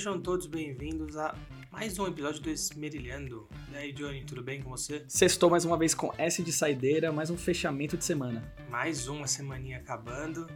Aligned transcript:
Sejam 0.00 0.18
todos 0.18 0.46
bem-vindos 0.46 1.14
a 1.18 1.36
mais 1.70 1.98
um 1.98 2.06
episódio 2.06 2.40
do 2.40 2.48
Esmerilhando. 2.48 3.46
E 3.70 3.76
aí, 3.76 3.92
Johnny, 3.92 4.24
tudo 4.24 4.42
bem 4.42 4.62
com 4.62 4.70
você? 4.70 5.04
Sextou 5.06 5.50
mais 5.50 5.66
uma 5.66 5.76
vez 5.76 5.92
com 5.92 6.10
S 6.16 6.42
de 6.42 6.50
saideira, 6.50 7.12
mais 7.12 7.28
um 7.28 7.36
fechamento 7.36 7.98
de 7.98 8.04
semana. 8.06 8.42
Mais 8.70 9.08
uma 9.08 9.26
semaninha 9.26 9.76
acabando. 9.76 10.46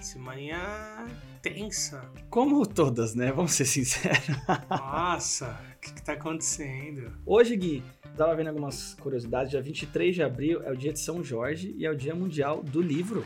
Semaninha 0.00 0.58
tensa. 1.40 2.10
Como 2.28 2.66
todas, 2.66 3.14
né? 3.14 3.30
Vamos 3.30 3.52
ser 3.52 3.66
sinceros. 3.66 4.36
Nossa, 4.68 5.60
o 5.76 5.80
que, 5.80 5.92
que 5.94 6.02
tá 6.02 6.14
acontecendo? 6.14 7.12
Hoje, 7.24 7.56
Gui, 7.56 7.84
tava 8.16 8.34
vendo 8.34 8.48
algumas 8.48 8.94
curiosidades. 8.94 9.52
Dia 9.52 9.62
23 9.62 10.12
de 10.12 10.24
abril 10.24 10.60
é 10.64 10.72
o 10.72 10.76
dia 10.76 10.92
de 10.92 10.98
São 10.98 11.22
Jorge 11.22 11.72
e 11.78 11.86
é 11.86 11.90
o 11.92 11.96
dia 11.96 12.16
mundial 12.16 12.64
do 12.64 12.82
livro. 12.82 13.24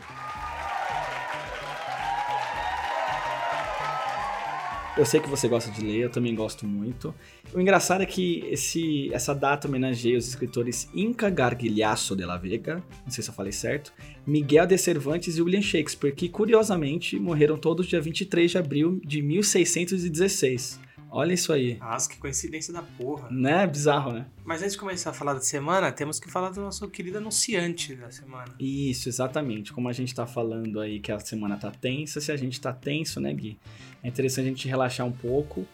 Eu 4.97 5.05
sei 5.05 5.19
que 5.19 5.29
você 5.29 5.47
gosta 5.47 5.69
de 5.69 5.85
ler, 5.85 5.99
eu 5.99 6.09
também 6.09 6.33
gosto 6.33 6.65
muito. 6.65 7.13
O 7.53 7.61
engraçado 7.61 8.01
é 8.01 8.05
que 8.05 8.43
esse, 8.49 9.13
essa 9.13 9.31
data 9.31 9.67
homenageia 9.67 10.17
os 10.17 10.27
escritores 10.27 10.89
Inca 10.91 11.29
Gargilhaço 11.29 12.15
de 12.15 12.25
la 12.25 12.35
Vega, 12.35 12.83
não 13.05 13.11
sei 13.11 13.23
se 13.23 13.29
eu 13.29 13.33
falei 13.33 13.51
certo, 13.51 13.93
Miguel 14.25 14.65
de 14.65 14.75
Cervantes 14.75 15.37
e 15.37 15.41
William 15.41 15.61
Shakespeare, 15.61 16.15
que 16.15 16.27
curiosamente 16.27 17.19
morreram 17.19 17.57
todos 17.57 17.85
dia 17.85 18.01
23 18.01 18.49
de 18.49 18.57
abril 18.57 18.99
de 19.05 19.21
1616. 19.21 20.86
Olha 21.09 21.33
isso 21.33 21.53
aí. 21.53 21.77
Nossa, 21.77 22.09
que 22.09 22.17
coincidência 22.17 22.73
da 22.73 22.81
porra. 22.81 23.29
Né? 23.31 23.65
Bizarro, 23.65 24.11
né? 24.11 24.25
Mas 24.45 24.61
antes 24.61 24.73
de 24.73 24.79
começar 24.79 25.11
a 25.11 25.13
falar 25.13 25.33
da 25.33 25.41
semana, 25.41 25.91
temos 25.91 26.19
que 26.19 26.29
falar 26.29 26.49
do 26.49 26.61
nosso 26.61 26.87
querido 26.89 27.17
anunciante 27.17 27.95
da 27.95 28.11
semana. 28.11 28.53
Isso, 28.59 29.09
exatamente. 29.09 29.73
Como 29.73 29.87
a 29.89 29.93
gente 29.93 30.13
tá 30.13 30.25
falando 30.25 30.79
aí 30.79 30.99
que 30.99 31.11
a 31.11 31.19
semana 31.19 31.57
tá 31.57 31.71
tensa, 31.71 32.19
se 32.21 32.31
a 32.31 32.37
gente 32.37 32.59
tá 32.59 32.73
tenso, 32.73 33.19
né, 33.19 33.33
Gui? 33.33 33.57
É 34.03 34.07
interessante 34.07 34.45
a 34.45 34.49
gente 34.49 34.67
relaxar 34.67 35.05
um 35.05 35.11
pouco. 35.11 35.65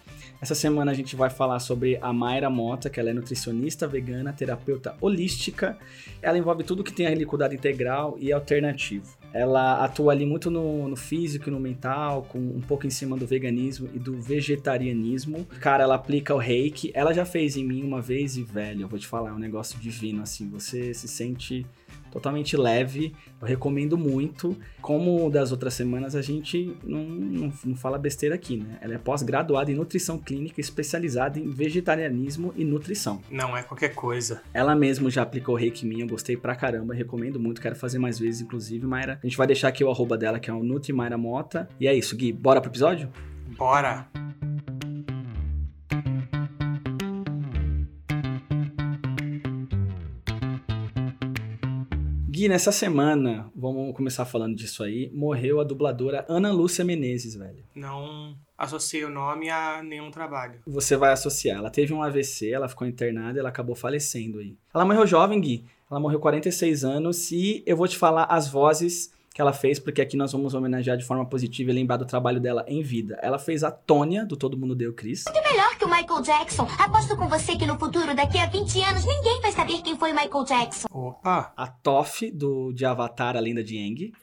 Essa 0.41 0.55
semana 0.55 0.91
a 0.91 0.93
gente 0.93 1.15
vai 1.15 1.29
falar 1.29 1.59
sobre 1.59 1.97
a 2.01 2.11
Mayra 2.11 2.49
Mota, 2.49 2.89
que 2.89 2.99
ela 2.99 3.09
é 3.09 3.13
nutricionista 3.13 3.87
vegana, 3.87 4.33
terapeuta 4.33 4.95
holística. 4.99 5.77
Ela 6.21 6.37
envolve 6.37 6.63
tudo 6.63 6.83
que 6.83 6.93
tem 6.93 7.05
ali 7.05 7.25
cuidado 7.25 7.53
integral 7.53 8.17
e 8.19 8.31
alternativo. 8.31 9.22
Ela 9.33 9.83
atua 9.83 10.13
ali 10.13 10.25
muito 10.25 10.51
no, 10.51 10.87
no 10.87 10.95
físico 10.95 11.49
e 11.49 11.51
no 11.51 11.59
mental, 11.59 12.23
com 12.29 12.37
um 12.37 12.61
pouco 12.61 12.85
em 12.85 12.89
cima 12.91 13.17
do 13.17 13.25
veganismo 13.25 13.89
e 13.93 13.97
do 13.97 14.21
vegetarianismo. 14.21 15.45
Cara, 15.59 15.83
ela 15.83 15.95
aplica 15.95 16.35
o 16.35 16.37
reiki. 16.37 16.91
Ela 16.93 17.13
já 17.13 17.25
fez 17.25 17.57
em 17.57 17.65
mim 17.65 17.83
uma 17.83 17.99
vez 17.99 18.37
e, 18.37 18.43
velho, 18.43 18.81
eu 18.83 18.87
vou 18.87 18.99
te 18.99 19.07
falar, 19.07 19.31
é 19.31 19.33
um 19.33 19.39
negócio 19.39 19.79
divino, 19.79 20.21
assim. 20.21 20.47
Você 20.49 20.93
se 20.93 21.07
sente 21.07 21.65
totalmente 22.13 22.55
leve. 22.55 23.13
Eu 23.41 23.47
recomendo 23.47 23.97
muito. 23.97 24.55
Como 24.79 25.29
das 25.31 25.51
outras 25.51 25.73
semanas, 25.73 26.15
a 26.15 26.21
gente 26.21 26.77
não, 26.83 27.03
não, 27.03 27.53
não 27.65 27.75
fala 27.75 27.97
besteira 27.97 28.35
aqui, 28.35 28.57
né? 28.57 28.77
Ela 28.81 28.93
é 28.93 28.97
pós-graduada 28.99 29.71
em 29.71 29.75
nutrição 29.75 30.19
clínica, 30.19 30.61
especializada 30.61 31.39
em 31.39 31.49
vegetarianismo 31.49 32.53
e 32.55 32.63
nutrição. 32.63 33.19
Não 33.31 33.57
é 33.57 33.63
qualquer 33.63 33.95
coisa. 33.95 34.41
Ela 34.53 34.75
mesmo 34.75 35.09
já 35.09 35.23
aplicou 35.23 35.55
reiki 35.55 35.85
mim, 35.85 36.01
eu 36.01 36.07
gostei 36.07 36.37
pra 36.37 36.55
caramba, 36.55 36.93
recomendo 36.93 37.39
muito, 37.39 37.59
quero 37.59 37.75
fazer 37.75 37.97
mais 37.97 38.19
vezes, 38.19 38.41
inclusive, 38.41 38.85
Mayra. 38.85 39.19
A 39.23 39.25
gente 39.25 39.37
vai 39.37 39.47
deixar 39.47 39.69
aqui 39.69 39.83
o 39.83 39.89
arroba 39.89 40.15
dela, 40.15 40.39
que 40.39 40.49
é 40.49 40.53
o 40.53 40.63
Nutri 40.63 40.93
Mayra 40.93 41.17
Mota. 41.17 41.67
E 41.79 41.87
é 41.87 41.95
isso, 41.95 42.15
Gui, 42.15 42.31
bora 42.31 42.61
pro 42.61 42.69
episódio? 42.69 43.09
Bora! 43.57 44.07
Nessa 52.47 52.71
semana, 52.71 53.49
vamos 53.55 53.95
começar 53.95 54.25
falando 54.25 54.55
disso 54.55 54.83
aí, 54.83 55.09
morreu 55.13 55.59
a 55.59 55.63
dubladora 55.63 56.25
Ana 56.27 56.51
Lúcia 56.51 56.83
Menezes, 56.83 57.35
velho. 57.35 57.63
Não 57.73 58.35
associei 58.57 59.03
o 59.05 59.09
nome 59.09 59.49
a 59.49 59.81
nenhum 59.81 60.11
trabalho. 60.11 60.59
Você 60.67 60.95
vai 60.95 61.11
associar. 61.11 61.57
Ela 61.57 61.69
teve 61.69 61.93
um 61.93 62.03
AVC, 62.03 62.51
ela 62.51 62.67
ficou 62.67 62.85
internada 62.85 63.37
e 63.37 63.39
ela 63.39 63.49
acabou 63.49 63.75
falecendo 63.75 64.39
aí. 64.39 64.57
Ela 64.73 64.85
morreu 64.85 65.07
jovem, 65.07 65.39
Gui. 65.39 65.65
Ela 65.89 65.99
morreu 65.99 66.19
46 66.19 66.83
anos 66.83 67.31
e 67.31 67.63
eu 67.65 67.77
vou 67.77 67.87
te 67.87 67.97
falar 67.97 68.25
as 68.25 68.47
vozes 68.47 69.11
que 69.33 69.41
ela 69.41 69.51
fez, 69.51 69.79
porque 69.79 70.01
aqui 70.01 70.15
nós 70.15 70.31
vamos 70.31 70.53
homenagear 70.53 70.95
de 70.95 71.03
forma 71.03 71.25
positiva 71.25 71.71
e 71.71 71.73
lembrar 71.73 71.97
do 71.97 72.05
trabalho 72.05 72.39
dela 72.39 72.63
em 72.67 72.83
vida. 72.83 73.17
Ela 73.21 73.39
fez 73.39 73.63
a 73.63 73.71
Tônia, 73.71 74.23
do 74.25 74.37
Todo 74.37 74.55
Mundo 74.55 74.75
Deu 74.75 74.93
Cris. 74.93 75.23
Muito 75.25 75.49
melhor 75.49 75.75
que 75.75 75.85
o 75.85 75.89
Michael 75.89 76.21
Jackson. 76.21 76.67
Aposto 76.77 77.17
com 77.17 77.27
você 77.27 77.55
que 77.55 77.65
no 77.65 77.77
futuro, 77.79 78.15
daqui 78.15 78.37
a 78.37 78.45
20 78.45 78.83
anos, 78.83 79.05
ninguém 79.05 79.41
vai 79.41 79.51
saber 79.51 79.81
quem 79.81 79.97
foi 79.97 80.11
o 80.11 80.15
Michael 80.15 80.43
Jackson. 80.45 80.87
Opa! 80.91 81.51
A 81.57 81.67
Toph, 81.67 82.21
do, 82.31 82.71
de 82.73 82.85
Avatar, 82.85 83.35
a 83.35 83.39
Lenda 83.39 83.63
de 83.63 83.75
Aang. 83.77 84.13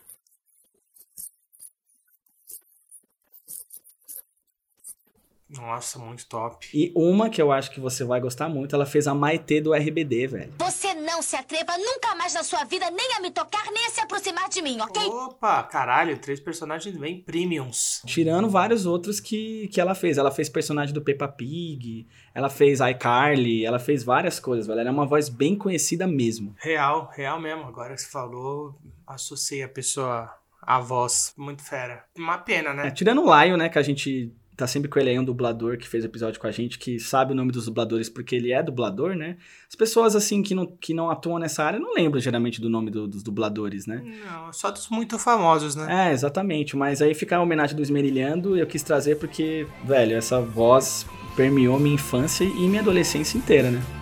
Nossa, 5.51 5.99
muito 5.99 6.27
top. 6.27 6.69
E 6.73 6.93
uma 6.95 7.29
que 7.29 7.43
eu 7.43 7.51
acho 7.51 7.73
que 7.73 7.81
você 7.81 8.05
vai 8.05 8.21
gostar 8.21 8.49
muito, 8.49 8.73
ela 8.77 8.87
fez 8.87 9.09
a 9.09 9.15
Maitê 9.15 9.61
do 9.61 9.75
RBD, 9.75 10.29
velho. 10.29 10.55
Você 10.59 10.80
não 11.11 11.23
se 11.23 11.35
atreva 11.35 11.77
nunca 11.77 12.15
mais 12.15 12.35
na 12.35 12.45
sua 12.45 12.65
vida 12.65 12.89
nem 12.91 13.15
a 13.17 13.21
me 13.21 13.31
tocar, 13.31 13.65
nem 13.73 13.87
a 13.87 13.91
se 13.91 14.01
aproximar 14.01 14.49
de 14.49 14.63
mim, 14.63 14.81
ok? 14.81 15.03
Opa, 15.09 15.63
caralho, 15.65 16.17
três 16.19 16.39
personagens 16.39 16.97
bem 16.97 17.21
premiums. 17.21 18.01
Tirando 18.07 18.49
vários 18.49 18.87
outros 18.87 19.19
que, 19.19 19.69
que 19.69 19.81
ela 19.81 19.95
fez. 19.95 20.19
Ela 20.19 20.31
fez 20.31 20.49
personagem 20.49 20.95
do 20.95 21.03
Peppa 21.03 21.27
Pig, 21.27 22.07
ela 22.33 22.49
fez 22.49 22.79
iCarly, 22.81 23.67
ela 23.67 23.79
fez 23.79 24.05
várias 24.05 24.39
coisas, 24.39 24.67
velho. 24.67 24.81
Ela 24.81 24.91
é 24.91 24.93
uma 24.93 25.07
voz 25.07 25.29
bem 25.29 25.57
conhecida 25.57 26.07
mesmo. 26.07 26.55
Real, 26.59 27.11
real 27.13 27.41
mesmo. 27.41 27.65
Agora 27.65 27.95
que 27.95 28.03
você 28.03 28.11
falou, 28.11 28.79
associei 29.07 29.65
a 29.65 29.69
pessoa 29.69 30.33
à 30.63 30.79
voz. 30.79 31.35
Muito 31.37 31.63
fera. 31.63 32.05
Uma 32.17 32.39
pena, 32.39 32.73
né? 32.73 32.87
É, 32.87 32.91
tirando 32.91 33.23
o 33.25 33.43
Lion, 33.43 33.57
né, 33.57 33.69
que 33.69 33.79
a 33.79 33.83
gente 33.83 34.33
tá 34.61 34.67
sempre 34.67 34.89
com 34.89 34.99
ele 34.99 35.11
aí, 35.11 35.19
um 35.19 35.25
dublador 35.25 35.77
que 35.77 35.89
fez 35.89 36.05
episódio 36.05 36.41
com 36.41 36.47
a 36.47 36.51
gente, 36.51 36.79
que 36.79 36.99
sabe 36.99 37.33
o 37.33 37.35
nome 37.35 37.51
dos 37.51 37.65
dubladores 37.67 38.09
porque 38.09 38.37
ele 38.37 38.53
é 38.53 38.63
dublador, 38.63 39.15
né? 39.15 39.37
As 39.69 39.75
pessoas, 39.75 40.15
assim, 40.15 40.43
que 40.43 40.55
não, 40.55 40.67
que 40.67 40.95
não 40.95 41.11
atuam 41.11 41.39
nessa 41.39 41.65
área 41.65 41.79
não 41.79 41.95
lembram 41.95 42.21
geralmente 42.21 42.61
do 42.61 42.71
nome 42.71 42.91
do, 42.91 43.09
dos 43.09 43.23
dubladores, 43.23 43.87
né? 43.87 44.03
Não, 44.25 44.53
só 44.53 44.71
dos 44.71 44.89
muito 44.89 45.19
famosos, 45.19 45.75
né? 45.75 46.09
É, 46.09 46.13
exatamente. 46.13 46.77
Mas 46.77 47.03
aí 47.03 47.15
fica 47.15 47.37
a 47.37 47.43
homenagem 47.43 47.77
do 47.77 47.83
Esmerilhando 47.83 48.57
eu 48.57 48.67
quis 48.67 48.83
trazer 48.83 49.17
porque, 49.17 49.67
velho, 49.85 50.17
essa 50.17 50.41
voz 50.41 51.07
permeou 51.37 51.79
minha 51.79 51.95
infância 51.95 52.45
e 52.45 52.69
minha 52.69 52.81
adolescência 52.81 53.39
inteira, 53.39 53.71
né? 53.71 54.00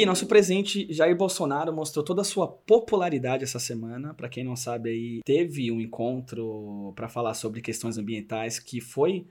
Gui, 0.00 0.06
nosso 0.06 0.26
presidente 0.26 0.90
Jair 0.90 1.14
Bolsonaro 1.14 1.74
mostrou 1.74 2.02
toda 2.02 2.22
a 2.22 2.24
sua 2.24 2.48
popularidade 2.48 3.44
essa 3.44 3.58
semana. 3.58 4.14
Para 4.14 4.30
quem 4.30 4.42
não 4.42 4.56
sabe 4.56 4.88
aí, 4.88 5.20
teve 5.26 5.70
um 5.70 5.78
encontro 5.78 6.94
para 6.96 7.06
falar 7.06 7.34
sobre 7.34 7.60
questões 7.60 7.98
ambientais 7.98 8.58
que 8.58 8.80
foi 8.80 9.26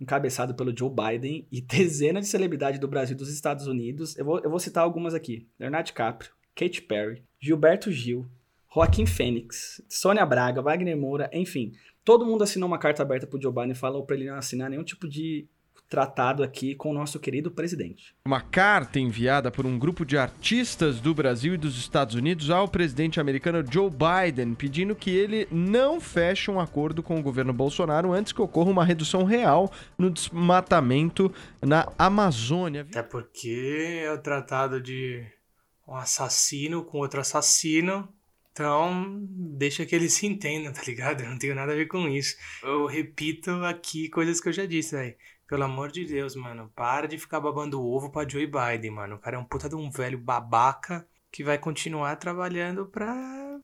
encabeçado 0.00 0.54
pelo 0.54 0.74
Joe 0.74 0.90
Biden 0.90 1.46
e 1.52 1.60
dezenas 1.62 2.24
de 2.24 2.30
celebridades 2.30 2.80
do 2.80 2.88
Brasil 2.88 3.14
e 3.14 3.18
dos 3.18 3.28
Estados 3.28 3.66
Unidos. 3.66 4.16
Eu 4.16 4.24
vou, 4.24 4.40
eu 4.40 4.48
vou 4.48 4.58
citar 4.58 4.82
algumas 4.82 5.12
aqui: 5.12 5.46
Leonardo 5.60 5.88
DiCaprio, 5.88 6.30
Katy 6.54 6.80
Perry, 6.82 7.22
Gilberto 7.38 7.92
Gil, 7.92 8.26
Joaquim 8.74 9.04
Fênix, 9.04 9.82
Sônia 9.90 10.24
Braga, 10.24 10.62
Wagner 10.62 10.96
Moura, 10.96 11.28
enfim. 11.34 11.72
Todo 12.02 12.24
mundo 12.24 12.44
assinou 12.44 12.66
uma 12.66 12.78
carta 12.78 13.02
aberta 13.02 13.26
pro 13.26 13.40
Joe 13.40 13.52
Biden 13.52 13.72
e 13.72 13.74
falou 13.74 14.06
para 14.06 14.16
ele 14.16 14.26
não 14.26 14.36
assinar 14.36 14.70
nenhum 14.70 14.84
tipo 14.84 15.06
de 15.06 15.46
tratado 15.88 16.42
aqui 16.42 16.74
com 16.74 16.90
o 16.90 16.94
nosso 16.94 17.20
querido 17.20 17.50
presidente. 17.50 18.14
Uma 18.26 18.40
carta 18.40 18.98
enviada 18.98 19.50
por 19.50 19.66
um 19.66 19.78
grupo 19.78 20.04
de 20.04 20.16
artistas 20.16 21.00
do 21.00 21.14
Brasil 21.14 21.54
e 21.54 21.58
dos 21.58 21.78
Estados 21.78 22.14
Unidos 22.14 22.50
ao 22.50 22.66
presidente 22.66 23.20
americano 23.20 23.64
Joe 23.70 23.90
Biden, 23.90 24.54
pedindo 24.54 24.94
que 24.94 25.10
ele 25.10 25.46
não 25.50 26.00
feche 26.00 26.50
um 26.50 26.58
acordo 26.58 27.02
com 27.02 27.18
o 27.18 27.22
governo 27.22 27.52
Bolsonaro 27.52 28.12
antes 28.12 28.32
que 28.32 28.42
ocorra 28.42 28.70
uma 28.70 28.84
redução 28.84 29.24
real 29.24 29.70
no 29.98 30.10
desmatamento 30.10 31.32
na 31.62 31.88
Amazônia. 31.98 32.82
Até 32.82 33.02
porque 33.02 34.02
é 34.04 34.12
o 34.12 34.18
tratado 34.18 34.80
de 34.80 35.24
um 35.86 35.94
assassino 35.94 36.82
com 36.82 36.98
outro 36.98 37.20
assassino. 37.20 38.08
Então, 38.52 39.18
deixa 39.28 39.84
que 39.84 39.94
eles 39.94 40.12
se 40.14 40.26
entendam, 40.26 40.72
tá 40.72 40.82
ligado? 40.86 41.22
Eu 41.22 41.30
não 41.30 41.38
tenho 41.38 41.54
nada 41.54 41.72
a 41.72 41.76
ver 41.76 41.86
com 41.86 42.08
isso. 42.08 42.36
Eu 42.62 42.86
repito 42.86 43.50
aqui 43.64 44.08
coisas 44.08 44.40
que 44.40 44.48
eu 44.48 44.52
já 44.52 44.64
disse, 44.64 44.94
velho. 44.94 45.14
Pelo 45.46 45.64
amor 45.64 45.90
de 45.90 46.04
Deus, 46.04 46.34
mano. 46.34 46.70
Para 46.74 47.06
de 47.06 47.18
ficar 47.18 47.40
babando 47.40 47.80
o 47.80 47.94
ovo 47.94 48.10
pra 48.10 48.28
Joe 48.28 48.46
Biden, 48.46 48.90
mano. 48.90 49.16
O 49.16 49.18
cara 49.18 49.36
é 49.36 49.38
um 49.38 49.44
puta 49.44 49.68
de 49.68 49.76
um 49.76 49.90
velho 49.90 50.18
babaca 50.18 51.06
que 51.30 51.44
vai 51.44 51.58
continuar 51.58 52.16
trabalhando 52.16 52.86
pra 52.86 53.14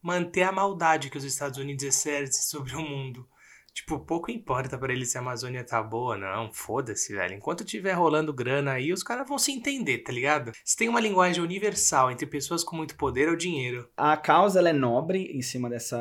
manter 0.03 0.43
a 0.43 0.53
maldade 0.53 1.11
que 1.11 1.19
os 1.19 1.25
Estados 1.25 1.59
Unidos 1.59 1.85
exercem 1.85 2.43
sobre 2.43 2.75
o 2.75 2.83
mundo. 2.83 3.29
Tipo, 3.73 4.01
pouco 4.01 4.31
importa 4.31 4.77
para 4.77 4.93
ele 4.93 5.07
se 5.07 5.17
a 5.17 5.21
Amazônia 5.21 5.65
tá 5.65 5.83
boa, 5.83 6.17
não. 6.17 6.53
Foda-se, 6.53 7.15
velho. 7.15 7.35
Enquanto 7.35 7.65
tiver 7.65 7.93
rolando 7.93 8.33
grana 8.33 8.73
aí, 8.73 8.93
os 8.93 9.03
caras 9.03 9.29
vão 9.29 9.39
se 9.39 9.53
entender, 9.53 9.99
tá 9.99 10.13
ligado? 10.13 10.53
Se 10.65 10.77
tem 10.77 10.89
uma 10.89 11.01
linguagem 11.01 11.43
universal 11.43 12.11
entre 12.11 12.27
pessoas 12.27 12.65
com 12.65 12.77
muito 12.77 12.97
poder, 12.97 13.29
é 13.29 13.31
o 13.31 13.37
dinheiro. 13.37 13.89
A 13.97 14.17
causa 14.17 14.59
ela 14.59 14.71
é 14.71 14.73
nobre 14.73 15.31
em 15.33 15.41
cima 15.41 15.71
dessa, 15.71 15.99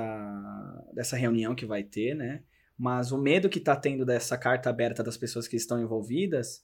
dessa 0.94 1.16
reunião 1.16 1.54
que 1.54 1.66
vai 1.66 1.84
ter, 1.84 2.16
né? 2.16 2.42
Mas 2.80 3.12
o 3.12 3.18
medo 3.18 3.50
que 3.50 3.60
está 3.60 3.76
tendo 3.76 4.06
dessa 4.06 4.38
carta 4.38 4.70
aberta 4.70 5.04
das 5.04 5.18
pessoas 5.18 5.50
que 5.50 5.58
estão 5.58 5.82
envolvidas 5.82 6.64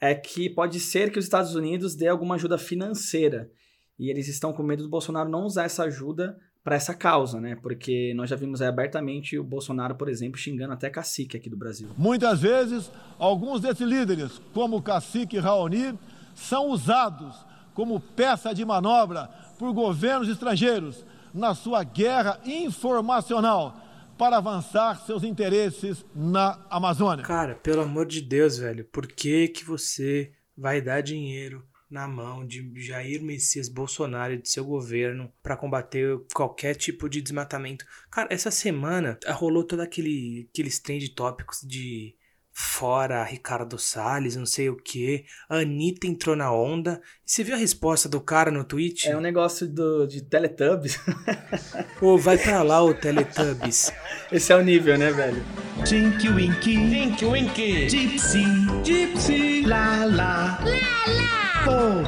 é 0.00 0.14
que 0.14 0.48
pode 0.48 0.78
ser 0.78 1.10
que 1.10 1.18
os 1.18 1.24
Estados 1.24 1.56
Unidos 1.56 1.96
dê 1.96 2.06
alguma 2.06 2.36
ajuda 2.36 2.56
financeira. 2.56 3.50
E 3.98 4.08
eles 4.08 4.28
estão 4.28 4.52
com 4.52 4.62
medo 4.62 4.84
do 4.84 4.88
Bolsonaro 4.88 5.28
não 5.28 5.44
usar 5.44 5.64
essa 5.64 5.82
ajuda 5.82 6.38
para 6.62 6.76
essa 6.76 6.94
causa, 6.94 7.40
né? 7.40 7.56
Porque 7.56 8.12
nós 8.14 8.30
já 8.30 8.36
vimos 8.36 8.62
abertamente 8.62 9.36
o 9.38 9.42
Bolsonaro, 9.42 9.96
por 9.96 10.08
exemplo, 10.08 10.38
xingando 10.38 10.72
até 10.72 10.88
cacique 10.88 11.36
aqui 11.36 11.50
do 11.50 11.56
Brasil. 11.56 11.88
Muitas 11.96 12.40
vezes, 12.40 12.90
alguns 13.18 13.60
desses 13.60 13.86
líderes, 13.86 14.40
como 14.54 14.76
o 14.76 14.82
cacique 14.82 15.38
Raoni, 15.38 15.98
são 16.32 16.68
usados 16.68 17.44
como 17.74 17.98
peça 17.98 18.54
de 18.54 18.64
manobra 18.64 19.28
por 19.58 19.72
governos 19.72 20.28
estrangeiros 20.28 21.04
na 21.34 21.54
sua 21.54 21.82
guerra 21.82 22.38
informacional 22.44 23.85
para 24.18 24.38
avançar 24.38 25.04
seus 25.04 25.22
interesses 25.22 26.04
na 26.14 26.64
Amazônia. 26.70 27.24
Cara, 27.24 27.54
pelo 27.54 27.82
amor 27.82 28.06
de 28.06 28.20
Deus, 28.20 28.58
velho, 28.58 28.84
por 28.86 29.06
que 29.06 29.48
que 29.48 29.64
você 29.64 30.32
vai 30.56 30.80
dar 30.80 31.02
dinheiro 31.02 31.64
na 31.90 32.08
mão 32.08 32.44
de 32.44 32.72
Jair 32.80 33.22
Messias 33.22 33.68
Bolsonaro 33.68 34.34
e 34.34 34.42
de 34.42 34.48
seu 34.48 34.64
governo 34.64 35.32
para 35.42 35.56
combater 35.56 36.18
qualquer 36.34 36.74
tipo 36.74 37.08
de 37.08 37.20
desmatamento? 37.20 37.84
Cara, 38.10 38.28
essa 38.32 38.50
semana 38.50 39.18
rolou 39.28 39.62
todo 39.62 39.80
aquele 39.80 40.48
aqueles 40.50 40.78
trend 40.78 41.08
tópicos 41.10 41.60
de 41.62 42.15
fora 42.58 43.22
Ricardo 43.22 43.78
Salles, 43.78 44.34
não 44.34 44.46
sei 44.46 44.70
o 44.70 44.76
que. 44.76 45.26
A 45.46 45.56
Anitta 45.56 46.06
entrou 46.06 46.34
na 46.34 46.50
onda. 46.50 47.02
E 47.26 47.30
você 47.30 47.44
viu 47.44 47.54
a 47.54 47.58
resposta 47.58 48.08
do 48.08 48.18
cara 48.18 48.50
no 48.50 48.64
tweet? 48.64 49.06
É 49.10 49.14
um 49.14 49.20
negócio 49.20 49.68
do, 49.68 50.06
de 50.06 50.22
Teletubbies. 50.22 50.98
Pô, 52.00 52.16
vai 52.16 52.38
pra 52.38 52.62
lá 52.62 52.82
o 52.82 52.94
Teletubbies. 52.94 53.92
Esse 54.32 54.54
é 54.54 54.56
o 54.56 54.62
nível, 54.62 54.96
né, 54.96 55.12
velho? 55.12 55.44
Tinky 55.84 56.30
Winky, 56.30 56.76
Tinky 56.88 57.26
Winky, 57.26 57.90
Gypsy, 57.90 58.44
Gypsy, 58.82 59.66
La 59.66 60.06
La, 60.06 60.58
La 60.64 61.04
La, 61.12 61.66
oh. 61.68 62.02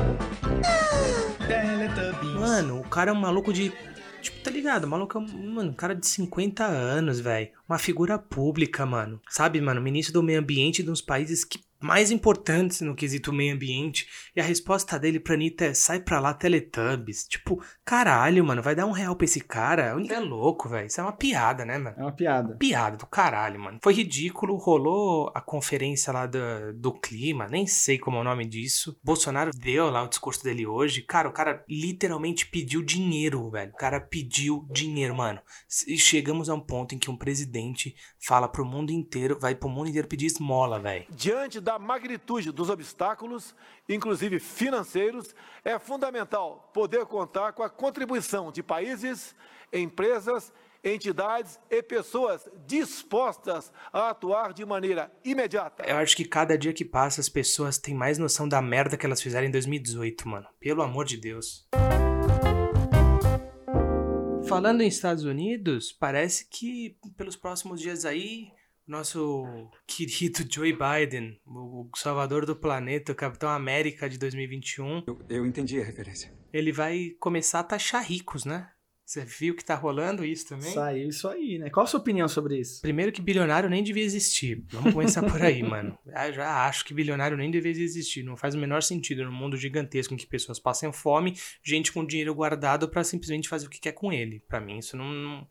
Teletubbies. 1.47 2.41
Mano, 2.41 2.81
o 2.81 2.89
cara 2.89 3.11
é 3.11 3.13
um 3.13 3.21
maluco 3.21 3.53
de 3.53 3.71
Tipo, 4.21 4.41
tá 4.41 4.51
ligado? 4.51 4.85
O 4.85 4.89
maluco 4.89 5.17
é 5.17 5.21
um, 5.21 5.53
mano, 5.53 5.71
um 5.71 5.75
cara 5.75 5.95
de 5.95 6.07
50 6.07 6.65
anos, 6.65 7.21
velho. 7.21 7.51
Uma 7.69 7.79
figura 7.79 8.19
pública, 8.19 8.85
mano. 8.85 9.21
Sabe, 9.29 9.61
mano? 9.61 9.81
Ministro 9.81 10.13
do 10.13 10.23
meio 10.23 10.41
ambiente 10.41 10.83
de 10.83 10.91
uns 10.91 11.01
países 11.01 11.45
que 11.45 11.61
mais 11.81 12.11
importantes 12.11 12.81
no 12.81 12.95
quesito 12.95 13.33
meio 13.33 13.55
ambiente. 13.55 14.09
E 14.35 14.41
a 14.41 14.45
resposta 14.45 14.99
dele 14.99 15.21
pra 15.21 15.35
Anitta 15.35 15.67
é: 15.67 15.75
sai 15.75 16.01
pra 16.01 16.21
lá, 16.21 16.35
Teletubbies. 16.35 17.27
Tipo, 17.27 17.63
caralho, 17.85 18.45
mano, 18.45 18.63
vai 18.63 18.75
dar 18.75 18.87
um 18.87 18.93
real 18.93 19.15
pra 19.15 19.25
esse 19.25 19.41
cara? 19.41 19.97
O 19.97 20.13
é 20.13 20.21
louco, 20.21 20.69
velho. 20.69 20.87
Isso 20.87 21.01
é 21.01 21.05
uma 21.05 21.13
piada, 21.13 21.65
né, 21.65 21.79
mano? 21.79 21.97
É 21.99 22.03
uma 22.03 22.13
piada. 22.13 22.57
Piada 22.57 22.97
do 22.97 23.07
caralho, 23.07 23.61
mano. 23.61 23.79
Foi 23.83 23.93
ridículo. 23.93 24.57
Rolou 24.57 25.31
a 25.35 25.41
conferência 25.41 26.13
lá 26.13 26.27
do, 26.27 26.39
do 26.75 26.93
clima, 26.93 27.47
nem 27.49 27.67
sei 27.67 27.99
como 27.99 28.17
é 28.17 28.21
o 28.21 28.25
nome 28.25 28.45
disso. 28.47 28.99
Bolsonaro 29.03 29.51
deu 29.55 29.91
lá 29.91 30.03
o 30.03 30.09
discurso 30.09 30.43
dele 30.43 30.67
hoje. 30.67 31.03
Cara, 31.03 31.29
o 31.29 31.33
cara 31.33 31.65
literalmente 31.69 32.47
pediu 32.47 32.83
dinheiro, 32.83 33.51
velho. 33.51 33.73
O 33.73 33.77
cara 33.77 34.01
pediu 34.01 34.67
dinheiro, 34.71 35.15
mano. 35.15 35.41
E 35.87 35.99
chegamos 35.99 36.49
a 36.49 36.55
um 36.55 36.61
ponto 36.61 36.95
em 36.95 36.99
que 36.99 37.11
um 37.11 37.17
presidente 37.17 37.95
fala 38.19 38.49
pro 38.49 38.65
mundo 38.65 38.91
inteiro, 38.91 39.39
vai 39.39 39.55
pro 39.55 39.69
mundo 39.69 39.89
inteiro 39.89 40.09
pedir 40.09 40.27
esmola, 40.27 40.81
velho. 40.81 41.07
Diante 41.11 41.61
da 41.69 41.79
magnitude 41.79 42.51
dos 42.51 42.71
obstáculos, 42.71 43.55
inclusive 43.87 44.41
financeiros, 44.41 45.35
é 45.63 45.79
fundamental 45.79 46.71
poder 46.73 47.05
contar 47.05 47.53
com 47.53 47.63
a 47.63 47.69
contribuição 47.69 48.51
de 48.51 48.63
países, 48.63 49.37
empresas, 49.71 50.51
entidades 50.83 51.61
e 51.69 51.83
pessoas 51.83 52.49
dispostas 52.67 53.71
a 53.93 54.09
atuar 54.09 54.55
de 54.55 54.65
maneira 54.65 55.13
imediata. 55.23 55.85
Eu 55.87 55.99
acho 55.99 56.17
que 56.17 56.25
cada 56.25 56.57
dia 56.57 56.73
que 56.73 56.87
passa 56.87 57.21
as 57.21 57.29
pessoas 57.29 57.77
têm 57.77 57.95
mais 57.95 58.17
noção 58.17 58.49
da 58.49 58.63
merda 58.63 58.97
que 58.97 59.05
elas 59.05 59.21
fizeram 59.21 59.47
em 59.47 59.51
2018, 59.51 60.27
mano. 60.27 60.47
Pelo 60.59 60.81
amor 60.81 61.05
de 61.05 61.19
Deus. 61.19 61.69
Falando 64.49 64.81
em 64.81 64.89
Estados 64.89 65.25
Unidos, 65.25 65.93
parece 65.93 66.49
que 66.49 66.97
pelos 67.15 67.37
próximos 67.37 67.79
dias 67.79 68.07
aí 68.07 68.57
nosso 68.89 69.45
querido 69.87 70.45
Joe 70.51 70.73
Biden, 70.73 71.39
o 71.47 71.89
salvador 71.95 72.47
do 72.47 72.57
planeta, 72.57 73.13
o 73.13 73.15
Capitão 73.15 73.51
América 73.51 74.09
de 74.09 74.19
2021. 74.19 75.05
Eu, 75.07 75.19
eu 75.29 75.47
entendi 75.47 75.81
a 75.81 75.85
referência. 75.85 76.33
Ele 76.53 76.73
vai 76.73 77.11
começar 77.21 77.61
a 77.61 77.65
taxar 77.65 78.03
ricos, 78.03 78.45
né? 78.45 78.71
Você 79.05 79.25
viu 79.25 79.57
que 79.57 79.65
tá 79.65 79.75
rolando 79.75 80.23
isso 80.23 80.47
também? 80.47 80.71
Saiu 80.71 81.09
isso 81.09 81.27
aí, 81.29 81.59
né? 81.59 81.71
Qual 81.71 81.85
a 81.85 81.87
sua 81.87 81.99
opinião 81.99 82.29
sobre 82.29 82.59
isso? 82.59 82.83
Primeiro 82.83 83.11
que 83.11 83.23
bilionário 83.23 83.71
nem 83.71 83.83
devia 83.83 84.05
existir. 84.05 84.63
Vamos 84.69 84.93
começar 84.93 85.23
por 85.23 85.41
aí, 85.41 85.63
mano. 85.65 85.99
Eu 86.05 86.33
já 86.35 86.67
acho 86.67 86.85
que 86.85 86.93
bilionário 86.93 87.35
nem 87.35 87.51
deveria 87.51 87.83
existir. 87.83 88.23
Não 88.23 88.37
faz 88.37 88.55
o 88.55 88.59
menor 88.59 88.83
sentido 88.83 89.25
num 89.25 89.33
mundo 89.33 89.57
gigantesco 89.57 90.13
em 90.13 90.17
que 90.19 90.27
pessoas 90.27 90.59
passam 90.59 90.93
fome, 90.93 91.35
gente 91.65 91.91
com 91.91 92.05
dinheiro 92.05 92.35
guardado 92.35 92.87
para 92.87 93.03
simplesmente 93.03 93.49
fazer 93.49 93.67
o 93.67 93.71
que 93.71 93.81
quer 93.81 93.93
com 93.93 94.13
ele. 94.13 94.41
Para 94.47 94.61
mim, 94.61 94.77
isso 94.77 94.95
não, 94.95 95.11
não 95.11 95.49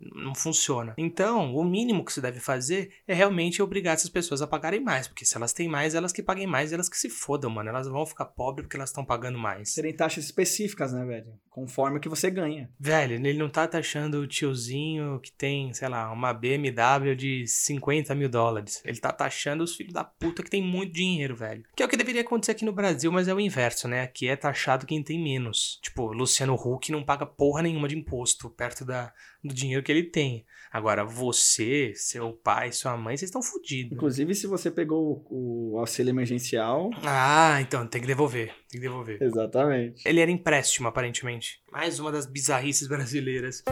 não 0.00 0.34
funciona. 0.34 0.94
Então, 0.96 1.54
o 1.54 1.64
mínimo 1.64 2.04
que 2.04 2.12
se 2.12 2.20
deve 2.20 2.40
fazer 2.40 2.90
é 3.06 3.14
realmente 3.14 3.62
obrigar 3.62 3.94
essas 3.94 4.10
pessoas 4.10 4.40
a 4.40 4.46
pagarem 4.46 4.80
mais, 4.80 5.06
porque 5.06 5.24
se 5.24 5.36
elas 5.36 5.52
têm 5.52 5.68
mais, 5.68 5.94
elas 5.94 6.12
que 6.12 6.22
paguem 6.22 6.46
mais, 6.46 6.72
elas 6.72 6.88
que 6.88 6.96
se 6.96 7.10
fodam, 7.10 7.50
mano. 7.50 7.68
Elas 7.68 7.86
vão 7.86 8.06
ficar 8.06 8.24
pobres 8.24 8.66
porque 8.66 8.76
elas 8.76 8.90
estão 8.90 9.04
pagando 9.04 9.38
mais. 9.38 9.72
Serem 9.72 9.94
taxas 9.94 10.24
específicas, 10.24 10.92
né, 10.92 11.04
velho? 11.04 11.32
Conforme 11.48 11.98
o 11.98 12.00
que 12.00 12.08
você 12.08 12.30
ganha. 12.30 12.70
Velho, 12.78 13.14
ele 13.14 13.38
não 13.38 13.48
tá 13.48 13.66
taxando 13.66 14.20
o 14.20 14.26
tiozinho 14.26 15.20
que 15.20 15.32
tem, 15.32 15.72
sei 15.72 15.88
lá, 15.88 16.10
uma 16.10 16.32
BMW 16.32 17.14
de 17.14 17.46
50 17.46 18.14
mil 18.14 18.28
dólares. 18.28 18.80
Ele 18.84 18.98
tá 18.98 19.12
taxando 19.12 19.64
os 19.64 19.74
filhos 19.74 19.92
da 19.92 20.04
puta 20.04 20.42
que 20.42 20.50
tem 20.50 20.62
muito 20.62 20.92
dinheiro, 20.92 21.36
velho. 21.36 21.64
Que 21.76 21.82
é 21.82 21.86
o 21.86 21.88
que 21.88 21.96
deveria 21.96 22.22
acontecer 22.22 22.52
aqui 22.52 22.64
no 22.64 22.72
Brasil, 22.72 23.10
mas 23.12 23.28
é 23.28 23.34
o 23.34 23.40
inverso, 23.40 23.88
né? 23.88 24.02
Aqui 24.02 24.28
é 24.28 24.36
taxado 24.36 24.86
quem 24.86 25.02
tem 25.02 25.22
menos. 25.22 25.78
Tipo, 25.82 26.12
Luciano 26.12 26.54
Huck 26.54 26.90
não 26.92 27.04
paga 27.04 27.26
porra 27.26 27.62
nenhuma 27.62 27.88
de 27.88 27.98
imposto 27.98 28.48
perto 28.48 28.84
da, 28.84 29.12
do 29.42 29.54
dinheiro 29.54 29.82
que 29.82 29.90
ele 29.90 30.04
tem. 30.04 30.44
Agora, 30.72 31.04
você, 31.04 31.92
seu 31.96 32.32
pai, 32.32 32.70
sua 32.70 32.96
mãe, 32.96 33.16
vocês 33.16 33.28
estão 33.28 33.42
fodidos. 33.42 33.92
Inclusive, 33.92 34.34
se 34.34 34.46
você 34.46 34.70
pegou 34.70 35.26
o, 35.28 35.72
o 35.72 35.78
auxílio 35.78 36.10
emergencial. 36.10 36.90
Ah, 37.02 37.58
então 37.60 37.86
tem 37.86 38.00
que 38.00 38.06
devolver. 38.06 38.48
Tem 38.68 38.80
que 38.80 38.80
devolver. 38.80 39.20
Exatamente. 39.20 40.08
Ele 40.08 40.20
era 40.20 40.30
empréstimo, 40.30 40.86
aparentemente. 40.86 41.60
Mais 41.72 41.98
uma 41.98 42.12
das 42.12 42.24
bizarrices 42.24 42.86
brasileiras. 42.86 43.64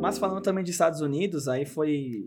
Mas 0.00 0.18
falando 0.18 0.42
também 0.42 0.64
de 0.64 0.70
Estados 0.70 1.00
Unidos, 1.00 1.46
aí 1.46 1.66
foi 1.66 2.24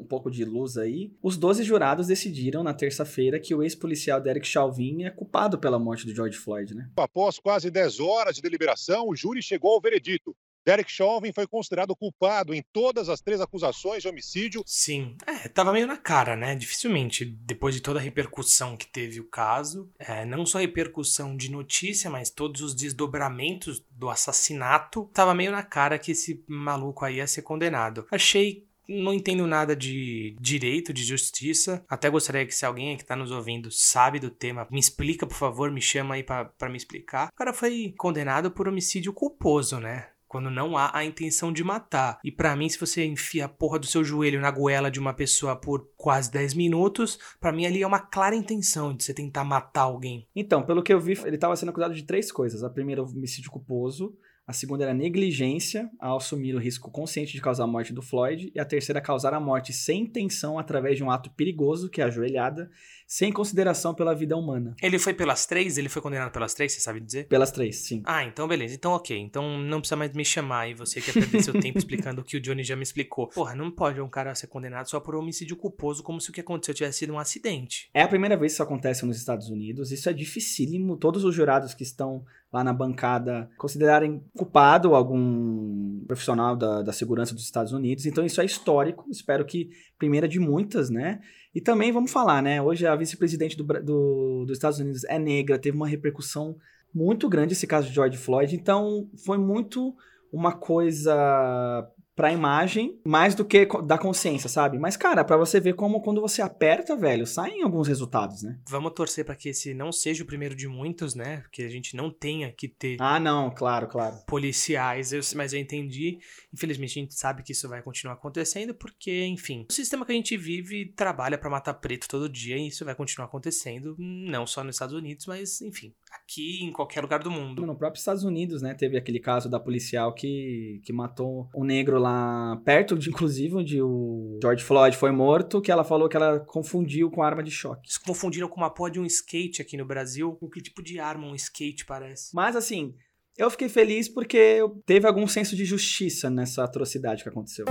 um 0.00 0.04
pouco 0.04 0.30
de 0.30 0.44
luz 0.44 0.76
aí. 0.76 1.12
Os 1.22 1.36
12 1.36 1.62
jurados 1.62 2.06
decidiram 2.06 2.62
na 2.62 2.74
terça-feira 2.74 3.40
que 3.40 3.54
o 3.54 3.62
ex-policial 3.62 4.20
Derek 4.20 4.46
Chauvin 4.46 5.04
é 5.04 5.10
culpado 5.10 5.58
pela 5.58 5.78
morte 5.78 6.06
do 6.06 6.14
George 6.14 6.36
Floyd, 6.36 6.74
né? 6.74 6.90
Após 6.96 7.38
quase 7.38 7.70
10 7.70 8.00
horas 8.00 8.36
de 8.36 8.42
deliberação, 8.42 9.08
o 9.08 9.16
júri 9.16 9.42
chegou 9.42 9.72
ao 9.72 9.80
veredito. 9.80 10.34
Derek 10.68 10.92
Chauvin 10.92 11.32
foi 11.32 11.46
considerado 11.46 11.96
culpado 11.96 12.52
em 12.52 12.62
todas 12.74 13.08
as 13.08 13.22
três 13.22 13.40
acusações 13.40 14.02
de 14.02 14.08
homicídio. 14.08 14.62
Sim, 14.66 15.16
é, 15.26 15.48
tava 15.48 15.72
meio 15.72 15.86
na 15.86 15.96
cara, 15.96 16.36
né? 16.36 16.54
Dificilmente, 16.54 17.24
depois 17.24 17.74
de 17.74 17.80
toda 17.80 17.98
a 17.98 18.02
repercussão 18.02 18.76
que 18.76 18.86
teve 18.86 19.18
o 19.18 19.28
caso, 19.30 19.90
é, 19.98 20.26
não 20.26 20.44
só 20.44 20.58
a 20.58 20.60
repercussão 20.60 21.34
de 21.34 21.50
notícia, 21.50 22.10
mas 22.10 22.28
todos 22.28 22.60
os 22.60 22.74
desdobramentos 22.74 23.82
do 23.90 24.10
assassinato, 24.10 25.10
tava 25.14 25.34
meio 25.34 25.52
na 25.52 25.62
cara 25.62 25.98
que 25.98 26.12
esse 26.12 26.44
maluco 26.46 27.02
aí 27.02 27.16
ia 27.16 27.26
ser 27.26 27.40
condenado. 27.40 28.06
Achei 28.10 28.67
não 28.88 29.12
entendo 29.12 29.46
nada 29.46 29.76
de 29.76 30.34
direito, 30.40 30.92
de 30.92 31.04
justiça. 31.04 31.84
Até 31.88 32.08
gostaria 32.08 32.46
que 32.46 32.54
se 32.54 32.64
alguém 32.64 32.96
que 32.96 33.02
está 33.02 33.14
nos 33.14 33.30
ouvindo 33.30 33.70
sabe 33.70 34.18
do 34.18 34.30
tema, 34.30 34.66
me 34.70 34.80
explica, 34.80 35.26
por 35.26 35.36
favor, 35.36 35.70
me 35.70 35.80
chama 35.80 36.14
aí 36.14 36.22
para 36.22 36.68
me 36.70 36.76
explicar. 36.76 37.28
O 37.28 37.36
cara 37.36 37.52
foi 37.52 37.94
condenado 37.98 38.50
por 38.50 38.66
homicídio 38.66 39.12
culposo, 39.12 39.78
né? 39.78 40.08
Quando 40.26 40.50
não 40.50 40.76
há 40.76 40.90
a 40.94 41.06
intenção 41.06 41.50
de 41.50 41.64
matar. 41.64 42.18
E 42.22 42.30
para 42.30 42.54
mim, 42.54 42.68
se 42.68 42.78
você 42.78 43.04
enfia 43.04 43.46
a 43.46 43.48
porra 43.48 43.78
do 43.78 43.86
seu 43.86 44.04
joelho 44.04 44.40
na 44.40 44.50
goela 44.50 44.90
de 44.90 45.00
uma 45.00 45.14
pessoa 45.14 45.56
por 45.56 45.88
quase 45.96 46.30
10 46.30 46.52
minutos, 46.52 47.18
para 47.40 47.50
mim 47.50 47.64
ali 47.64 47.82
é 47.82 47.86
uma 47.86 48.00
clara 48.00 48.36
intenção 48.36 48.94
de 48.94 49.04
você 49.04 49.14
tentar 49.14 49.42
matar 49.42 49.82
alguém. 49.82 50.28
Então, 50.36 50.62
pelo 50.62 50.82
que 50.82 50.92
eu 50.92 51.00
vi, 51.00 51.18
ele 51.24 51.36
estava 51.36 51.56
sendo 51.56 51.70
acusado 51.70 51.94
de 51.94 52.02
três 52.02 52.30
coisas. 52.30 52.62
A 52.62 52.68
primeira, 52.68 53.02
homicídio 53.02 53.50
culposo. 53.50 54.14
A 54.48 54.54
segunda 54.54 54.82
era 54.82 54.94
negligência 54.94 55.90
ao 56.00 56.16
assumir 56.16 56.54
o 56.54 56.58
risco 56.58 56.90
consciente 56.90 57.34
de 57.34 57.40
causar 57.42 57.64
a 57.64 57.66
morte 57.66 57.92
do 57.92 58.00
Floyd. 58.00 58.50
E 58.54 58.58
a 58.58 58.64
terceira, 58.64 58.98
causar 58.98 59.34
a 59.34 59.38
morte 59.38 59.74
sem 59.74 60.04
intenção 60.04 60.58
através 60.58 60.96
de 60.96 61.04
um 61.04 61.10
ato 61.10 61.30
perigoso, 61.32 61.90
que 61.90 62.00
é 62.00 62.04
a 62.04 62.08
joelhada, 62.08 62.70
sem 63.06 63.30
consideração 63.30 63.94
pela 63.94 64.14
vida 64.14 64.34
humana. 64.34 64.74
Ele 64.82 64.98
foi 64.98 65.12
pelas 65.12 65.44
três? 65.44 65.76
Ele 65.76 65.90
foi 65.90 66.00
condenado 66.00 66.32
pelas 66.32 66.54
três, 66.54 66.72
você 66.72 66.80
sabe 66.80 66.98
dizer? 66.98 67.26
Pelas 67.26 67.50
três, 67.50 67.76
sim. 67.76 68.00
Ah, 68.06 68.24
então 68.24 68.48
beleza. 68.48 68.74
Então 68.74 68.92
ok. 68.92 69.18
Então 69.18 69.58
não 69.58 69.80
precisa 69.80 69.96
mais 69.96 70.14
me 70.14 70.24
chamar 70.24 70.70
e 70.70 70.72
você 70.72 70.98
quer 70.98 71.12
perder 71.12 71.42
seu 71.42 71.52
tempo 71.60 71.76
explicando 71.76 72.22
o 72.22 72.24
que 72.24 72.38
o 72.38 72.40
Johnny 72.40 72.64
já 72.64 72.74
me 72.74 72.82
explicou. 72.82 73.26
Porra, 73.28 73.54
não 73.54 73.70
pode 73.70 74.00
um 74.00 74.08
cara 74.08 74.34
ser 74.34 74.46
condenado 74.46 74.88
só 74.88 74.98
por 74.98 75.14
homicídio 75.14 75.56
culposo 75.56 76.02
como 76.02 76.22
se 76.22 76.30
o 76.30 76.32
que 76.32 76.40
aconteceu 76.40 76.72
tivesse 76.72 77.00
sido 77.00 77.12
um 77.12 77.18
acidente. 77.18 77.90
É 77.92 78.00
a 78.00 78.08
primeira 78.08 78.34
vez 78.34 78.52
que 78.52 78.54
isso 78.54 78.62
acontece 78.62 79.04
nos 79.04 79.18
Estados 79.18 79.50
Unidos. 79.50 79.92
Isso 79.92 80.08
é 80.08 80.12
dificílimo. 80.14 80.96
Todos 80.96 81.22
os 81.22 81.34
jurados 81.34 81.74
que 81.74 81.82
estão 81.82 82.24
lá 82.52 82.64
na 82.64 82.72
bancada 82.72 83.48
considerarem 83.58 84.22
culpado 84.36 84.94
algum 84.94 86.02
profissional 86.06 86.56
da, 86.56 86.82
da 86.82 86.92
segurança 86.92 87.34
dos 87.34 87.44
Estados 87.44 87.72
Unidos. 87.72 88.06
Então 88.06 88.24
isso 88.24 88.40
é 88.40 88.44
histórico. 88.44 89.04
Espero 89.10 89.44
que 89.44 89.68
primeira 89.98 90.26
de 90.26 90.40
muitas, 90.40 90.88
né? 90.88 91.20
E 91.54 91.60
também 91.60 91.92
vamos 91.92 92.10
falar, 92.10 92.42
né? 92.42 92.60
Hoje 92.62 92.86
a 92.86 92.96
vice-presidente 92.96 93.56
do, 93.56 93.64
do- 93.64 94.44
dos 94.46 94.56
Estados 94.56 94.78
Unidos 94.78 95.04
é 95.04 95.18
negra, 95.18 95.58
teve 95.58 95.76
uma 95.76 95.86
repercussão 95.88 96.56
muito 96.94 97.28
grande 97.28 97.52
esse 97.52 97.66
caso 97.66 97.88
de 97.88 97.94
George 97.94 98.16
Floyd. 98.16 98.54
Então 98.54 99.08
foi 99.26 99.36
muito 99.36 99.94
uma 100.32 100.52
coisa 100.52 101.86
pra 102.18 102.32
imagem, 102.32 102.98
mais 103.06 103.32
do 103.36 103.44
que 103.44 103.64
da 103.84 103.96
consciência, 103.96 104.48
sabe? 104.48 104.76
Mas, 104.76 104.96
cara, 104.96 105.22
pra 105.24 105.36
você 105.36 105.60
ver 105.60 105.74
como 105.74 106.00
quando 106.02 106.20
você 106.20 106.42
aperta, 106.42 106.96
velho, 106.96 107.24
saem 107.24 107.62
alguns 107.62 107.86
resultados, 107.86 108.42
né? 108.42 108.58
Vamos 108.68 108.92
torcer 108.92 109.24
pra 109.24 109.36
que 109.36 109.50
esse 109.50 109.72
não 109.72 109.92
seja 109.92 110.24
o 110.24 110.26
primeiro 110.26 110.56
de 110.56 110.66
muitos, 110.66 111.14
né? 111.14 111.44
Que 111.52 111.62
a 111.62 111.68
gente 111.68 111.94
não 111.94 112.10
tenha 112.10 112.50
que 112.50 112.66
ter 112.66 112.96
Ah, 112.98 113.20
não, 113.20 113.50
claro, 113.52 113.86
claro. 113.86 114.16
policiais, 114.26 115.12
eu- 115.12 115.20
mas 115.36 115.52
eu 115.52 115.60
entendi. 115.60 116.18
Infelizmente 116.52 116.98
a 116.98 117.02
gente 117.02 117.14
sabe 117.14 117.44
que 117.44 117.52
isso 117.52 117.68
vai 117.68 117.82
continuar 117.82 118.14
acontecendo 118.14 118.74
porque, 118.74 119.24
enfim, 119.26 119.64
o 119.70 119.72
sistema 119.72 120.04
que 120.04 120.10
a 120.10 120.14
gente 120.16 120.36
vive 120.36 120.92
trabalha 120.96 121.38
pra 121.38 121.48
matar 121.48 121.74
preto 121.74 122.08
todo 122.08 122.28
dia 122.28 122.56
e 122.58 122.66
isso 122.66 122.84
vai 122.84 122.96
continuar 122.96 123.26
acontecendo, 123.28 123.94
não 123.96 124.44
só 124.44 124.64
nos 124.64 124.74
Estados 124.74 124.96
Unidos, 124.96 125.24
mas, 125.26 125.60
enfim, 125.60 125.94
aqui 126.12 126.62
em 126.62 126.72
qualquer 126.72 127.00
lugar 127.00 127.22
do 127.22 127.30
mundo. 127.30 127.64
No 127.66 127.76
próprio 127.76 127.98
Estados 127.98 128.24
Unidos, 128.24 128.62
né, 128.62 128.74
teve 128.74 128.96
aquele 128.96 129.20
caso 129.20 129.48
da 129.48 129.60
policial 129.60 130.14
que, 130.14 130.80
que 130.84 130.92
matou 130.92 131.48
um 131.54 131.64
negro 131.64 131.98
lá 131.98 132.60
perto, 132.64 132.96
de, 132.96 133.08
inclusive, 133.08 133.56
onde 133.56 133.82
o 133.82 134.38
George 134.42 134.64
Floyd 134.64 134.96
foi 134.96 135.10
morto, 135.10 135.60
que 135.60 135.70
ela 135.70 135.84
falou 135.84 136.08
que 136.08 136.16
ela 136.16 136.40
confundiu 136.40 137.10
com 137.10 137.22
arma 137.22 137.42
de 137.42 137.50
choque. 137.50 137.88
Eles 137.88 137.98
confundiram 137.98 138.48
com 138.48 138.56
uma 138.56 138.70
porra 138.70 138.90
de 138.90 139.00
um 139.00 139.04
skate 139.04 139.62
aqui 139.62 139.76
no 139.76 139.86
Brasil. 139.86 140.32
Com 140.32 140.48
que 140.48 140.60
tipo 140.60 140.82
de 140.82 140.98
arma 140.98 141.26
um 141.26 141.34
skate 141.34 141.84
parece? 141.84 142.34
Mas, 142.34 142.56
assim, 142.56 142.94
eu 143.36 143.50
fiquei 143.50 143.68
feliz 143.68 144.08
porque 144.08 144.60
teve 144.84 145.06
algum 145.06 145.26
senso 145.26 145.54
de 145.54 145.64
justiça 145.64 146.28
nessa 146.28 146.64
atrocidade 146.64 147.22
que 147.22 147.28
aconteceu. 147.28 147.66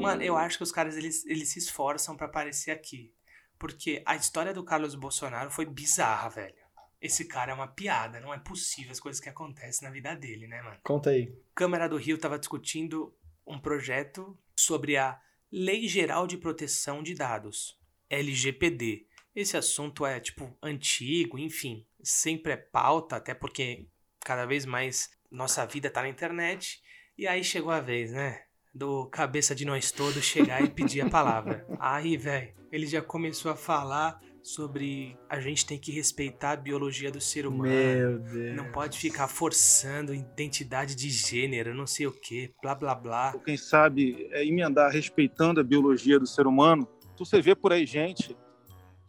Mano, 0.00 0.22
eu 0.22 0.36
acho 0.36 0.56
que 0.56 0.64
os 0.64 0.72
caras 0.72 0.96
eles, 0.96 1.24
eles 1.26 1.50
se 1.50 1.58
esforçam 1.58 2.16
pra 2.16 2.26
aparecer 2.26 2.72
aqui. 2.72 3.12
Porque 3.60 4.02
a 4.06 4.16
história 4.16 4.54
do 4.54 4.64
Carlos 4.64 4.94
Bolsonaro 4.94 5.50
foi 5.50 5.66
bizarra, 5.66 6.30
velho. 6.30 6.54
Esse 6.98 7.26
cara 7.26 7.52
é 7.52 7.54
uma 7.54 7.68
piada, 7.68 8.18
não 8.18 8.32
é 8.32 8.38
possível 8.38 8.90
as 8.90 8.98
coisas 8.98 9.20
que 9.20 9.28
acontecem 9.28 9.86
na 9.86 9.92
vida 9.92 10.14
dele, 10.16 10.46
né, 10.46 10.62
mano? 10.62 10.80
Conta 10.82 11.10
aí. 11.10 11.30
Câmara 11.54 11.86
do 11.86 11.98
Rio 11.98 12.16
estava 12.16 12.38
discutindo 12.38 13.14
um 13.46 13.58
projeto 13.58 14.36
sobre 14.56 14.96
a 14.96 15.20
Lei 15.52 15.86
Geral 15.86 16.26
de 16.26 16.38
Proteção 16.38 17.02
de 17.02 17.14
Dados, 17.14 17.78
LGPD. 18.08 19.06
Esse 19.36 19.58
assunto 19.58 20.06
é, 20.06 20.18
tipo, 20.18 20.56
antigo, 20.62 21.38
enfim, 21.38 21.86
sempre 22.02 22.52
é 22.52 22.56
pauta, 22.56 23.16
até 23.16 23.34
porque 23.34 23.86
cada 24.20 24.46
vez 24.46 24.64
mais 24.64 25.10
nossa 25.30 25.66
vida 25.66 25.90
tá 25.90 26.00
na 26.00 26.08
internet. 26.08 26.82
E 27.16 27.26
aí 27.26 27.44
chegou 27.44 27.70
a 27.70 27.80
vez, 27.80 28.10
né? 28.10 28.42
Do 28.72 29.06
cabeça 29.06 29.54
de 29.54 29.64
nós 29.64 29.90
todos 29.90 30.24
chegar 30.24 30.62
e 30.62 30.68
pedir 30.68 31.00
a 31.00 31.10
palavra. 31.10 31.66
Aí, 31.78 32.16
velho, 32.16 32.52
ele 32.70 32.86
já 32.86 33.02
começou 33.02 33.50
a 33.50 33.56
falar 33.56 34.20
sobre 34.42 35.16
a 35.28 35.40
gente 35.40 35.66
tem 35.66 35.78
que 35.78 35.92
respeitar 35.92 36.52
a 36.52 36.56
biologia 36.56 37.10
do 37.10 37.20
ser 37.20 37.46
humano. 37.46 37.70
Meu 37.70 38.18
Deus. 38.18 38.56
Não 38.56 38.70
pode 38.72 38.98
ficar 38.98 39.28
forçando 39.28 40.14
identidade 40.14 40.94
de 40.94 41.10
gênero, 41.10 41.74
não 41.74 41.86
sei 41.86 42.06
o 42.06 42.12
que, 42.12 42.52
blá 42.62 42.74
blá 42.74 42.94
blá. 42.94 43.34
quem 43.44 43.56
sabe, 43.56 44.28
é 44.32 44.44
emendar 44.46 44.90
respeitando 44.90 45.60
a 45.60 45.64
biologia 45.64 46.18
do 46.18 46.26
ser 46.26 46.46
humano. 46.46 46.88
Então, 47.12 47.26
Você 47.26 47.40
vê 47.42 47.54
por 47.54 47.72
aí 47.72 47.84
gente 47.84 48.34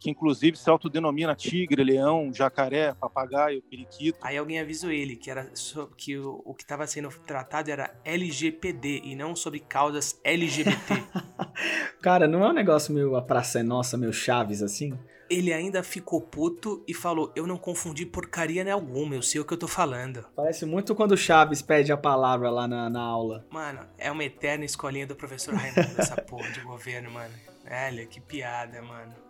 que, 0.02 0.10
inclusive, 0.10 0.56
se 0.56 0.68
autodenomina 0.68 1.34
tigre, 1.36 1.84
leão, 1.84 2.32
jacaré, 2.34 2.92
papagaio, 2.92 3.62
periquito. 3.62 4.18
Aí 4.20 4.36
alguém 4.36 4.58
avisou 4.58 4.90
ele 4.90 5.14
que 5.14 5.30
era 5.30 5.48
que 5.96 6.18
o, 6.18 6.42
o 6.44 6.54
que 6.54 6.64
estava 6.64 6.86
sendo 6.88 7.08
tratado 7.24 7.70
era 7.70 7.94
LGPD 8.04 9.02
e 9.04 9.14
não 9.14 9.36
sobre 9.36 9.60
causas 9.60 10.20
LGBT. 10.24 11.04
Cara, 12.02 12.26
não 12.26 12.44
é 12.44 12.50
um 12.50 12.52
negócio 12.52 12.92
meio 12.92 13.14
a 13.14 13.22
praça 13.22 13.60
é 13.60 13.62
nossa, 13.62 13.96
meio 13.96 14.12
chaves 14.12 14.60
assim? 14.60 14.98
ele 15.30 15.50
ainda 15.50 15.82
ficou 15.82 16.20
puto 16.20 16.84
e 16.86 16.92
falou: 16.92 17.32
Eu 17.34 17.46
não 17.46 17.56
confundi 17.56 18.04
porcaria 18.04 18.62
nenhuma, 18.62 19.14
eu 19.14 19.22
sei 19.22 19.40
o 19.40 19.44
que 19.46 19.54
eu 19.54 19.58
tô 19.58 19.66
falando. 19.66 20.26
Parece 20.36 20.66
muito 20.66 20.94
quando 20.94 21.12
o 21.12 21.16
Chaves 21.16 21.62
pede 21.62 21.90
a 21.90 21.96
palavra 21.96 22.50
lá 22.50 22.68
na, 22.68 22.90
na 22.90 23.00
aula. 23.00 23.46
Mano, 23.50 23.80
é 23.96 24.10
uma 24.10 24.24
eterna 24.24 24.66
escolinha 24.66 25.06
do 25.06 25.16
professor 25.16 25.54
Raimundo 25.54 25.98
essa 25.98 26.20
porra 26.20 26.50
de 26.50 26.60
governo, 26.60 27.10
mano. 27.10 27.32
Olha, 27.64 28.04
que 28.04 28.20
piada, 28.20 28.82
mano. 28.82 29.21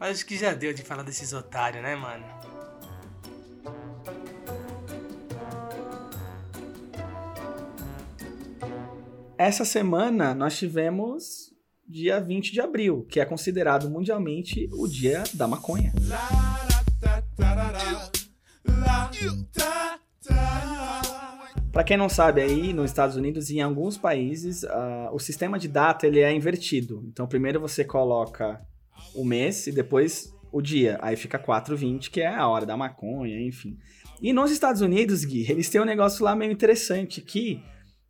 Mas 0.00 0.16
acho 0.16 0.24
que 0.24 0.38
já 0.38 0.54
deu 0.54 0.72
de 0.72 0.82
falar 0.82 1.02
desses 1.02 1.34
otários, 1.34 1.82
né, 1.82 1.94
mano? 1.94 2.24
Essa 9.36 9.62
semana 9.66 10.34
nós 10.34 10.56
tivemos 10.56 11.52
dia 11.86 12.18
20 12.18 12.50
de 12.50 12.62
abril, 12.62 13.06
que 13.10 13.20
é 13.20 13.26
considerado 13.26 13.90
mundialmente 13.90 14.70
o 14.72 14.88
dia 14.88 15.22
da 15.34 15.46
maconha. 15.46 15.92
Para 21.70 21.84
quem 21.84 21.98
não 21.98 22.08
sabe, 22.08 22.40
aí 22.40 22.72
nos 22.72 22.90
Estados 22.90 23.16
Unidos 23.16 23.50
e 23.50 23.58
em 23.58 23.62
alguns 23.62 23.98
países, 23.98 24.64
ah, 24.64 25.10
o 25.12 25.18
sistema 25.18 25.58
de 25.58 25.68
data 25.68 26.06
ele 26.06 26.20
é 26.20 26.32
invertido. 26.32 27.04
Então, 27.06 27.26
primeiro 27.26 27.60
você 27.60 27.84
coloca 27.84 28.66
o 29.14 29.24
mês 29.24 29.66
e 29.66 29.72
depois 29.72 30.32
o 30.52 30.60
dia. 30.60 30.98
Aí 31.00 31.16
fica 31.16 31.38
4,20, 31.38 32.10
que 32.10 32.20
é 32.20 32.28
a 32.34 32.46
hora 32.48 32.66
da 32.66 32.76
maconha, 32.76 33.40
enfim. 33.40 33.78
E 34.20 34.32
nos 34.32 34.50
Estados 34.50 34.80
Unidos, 34.82 35.24
Gui, 35.24 35.50
eles 35.50 35.68
têm 35.68 35.80
um 35.80 35.84
negócio 35.84 36.24
lá 36.24 36.34
meio 36.34 36.52
interessante 36.52 37.20
que 37.20 37.62